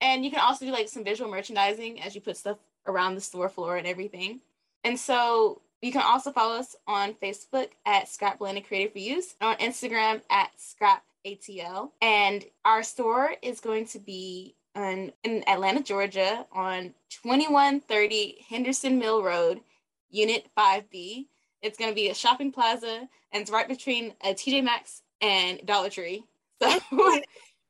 [0.00, 3.20] And you can also do like some visual merchandising as you put stuff around the
[3.20, 4.40] store floor and everything.
[4.84, 9.56] And so you can also follow us on Facebook at Scrap Scraplanta Creative Reuse, on
[9.56, 11.90] Instagram at Scrap ATL.
[12.00, 19.22] And our store is going to be on, in Atlanta, Georgia on 2130 Henderson Mill
[19.22, 19.60] Road,
[20.10, 21.26] Unit 5B.
[21.62, 25.02] It's going to be a shopping plaza and it's right between uh, a TJ Maxx
[25.20, 26.24] and Dollar Tree.
[26.62, 26.78] So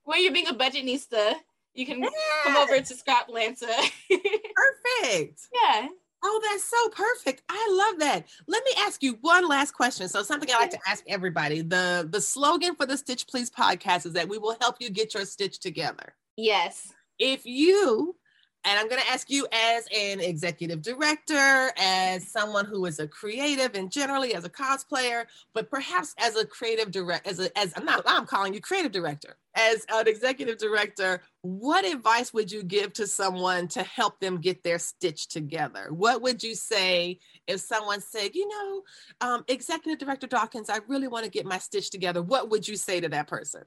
[0.02, 1.34] when you're being a budgetnista,
[1.74, 2.02] you can
[2.44, 3.68] come over to Scraplanta.
[4.10, 5.40] Perfect.
[5.62, 5.88] Yeah.
[6.22, 7.42] Oh, that's so perfect.
[7.48, 8.26] I love that.
[8.46, 10.06] Let me ask you one last question.
[10.06, 11.62] So something I like to ask everybody.
[11.62, 15.14] The the slogan for the Stitch Please podcast is that we will help you get
[15.14, 16.14] your stitch together.
[16.36, 16.92] Yes.
[17.18, 18.16] If you
[18.64, 23.08] and I'm going to ask you, as an executive director, as someone who is a
[23.08, 27.86] creative and generally as a cosplayer, but perhaps as a creative director, as as I'm
[27.86, 32.92] not, I'm calling you creative director, as an executive director, what advice would you give
[32.94, 35.88] to someone to help them get their stitch together?
[35.90, 38.82] What would you say if someone said, you know,
[39.20, 42.22] um, executive director Dawkins, I really want to get my stitch together?
[42.22, 43.62] What would you say to that person?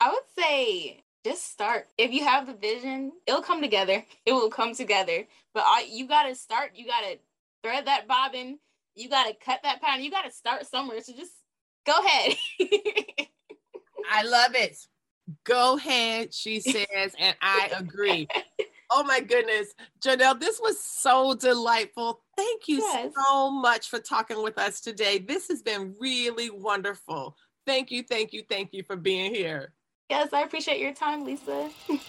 [0.00, 1.88] I would say just start.
[1.98, 4.04] If you have the vision, it'll come together.
[4.26, 5.26] It will come together.
[5.54, 6.72] But all, you got to start.
[6.74, 7.18] You got to
[7.62, 8.58] thread that bobbin.
[8.94, 10.04] You got to cut that pattern.
[10.04, 11.00] You got to start somewhere.
[11.00, 11.32] So just
[11.86, 12.36] go ahead.
[14.10, 14.76] I love it.
[15.44, 18.28] Go ahead, she says, and I agree.
[18.92, 19.72] Oh my goodness,
[20.04, 22.22] Janelle, this was so delightful.
[22.36, 23.12] Thank you yes.
[23.14, 25.18] so much for talking with us today.
[25.18, 27.36] This has been really wonderful.
[27.66, 29.74] Thank you, thank you, thank you for being here.
[30.10, 31.70] Yes, I appreciate your time, Lisa.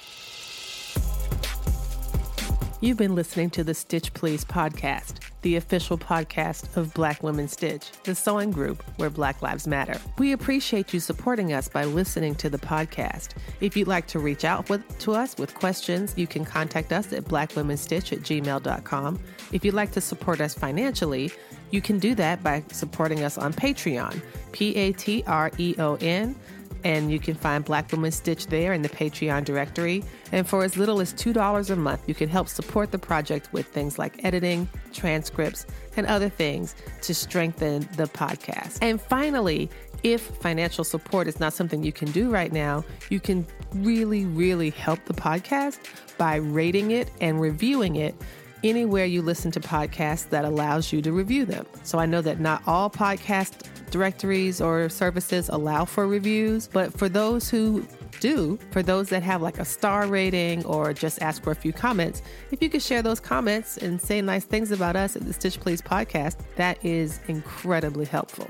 [2.81, 7.91] You've been listening to the Stitch Please podcast, the official podcast of Black Women Stitch,
[8.03, 10.01] the sewing group where Black Lives Matter.
[10.17, 13.35] We appreciate you supporting us by listening to the podcast.
[13.59, 17.13] If you'd like to reach out with, to us with questions, you can contact us
[17.13, 19.19] at blackwomenstitch at gmail.com.
[19.51, 21.29] If you'd like to support us financially,
[21.69, 24.23] you can do that by supporting us on Patreon,
[24.53, 26.35] P A T R E O N
[26.83, 30.03] and you can find Black Women Stitch there in the Patreon directory.
[30.31, 33.67] And for as little as $2 a month, you can help support the project with
[33.67, 35.65] things like editing, transcripts,
[35.97, 38.79] and other things to strengthen the podcast.
[38.81, 39.69] And finally,
[40.03, 44.71] if financial support is not something you can do right now, you can really, really
[44.71, 45.79] help the podcast
[46.17, 48.15] by rating it and reviewing it
[48.63, 51.65] anywhere you listen to podcasts that allows you to review them.
[51.83, 57.09] So I know that not all podcast directories or services allow for reviews, but for
[57.09, 57.85] those who
[58.19, 61.73] do, for those that have like a star rating or just ask for a few
[61.73, 65.33] comments, if you could share those comments and say nice things about us at the
[65.33, 68.47] Stitch Please podcast, that is incredibly helpful.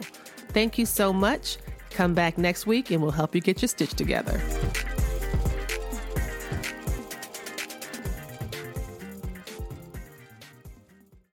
[0.50, 1.58] Thank you so much.
[1.90, 4.42] Come back next week and we'll help you get your stitch together.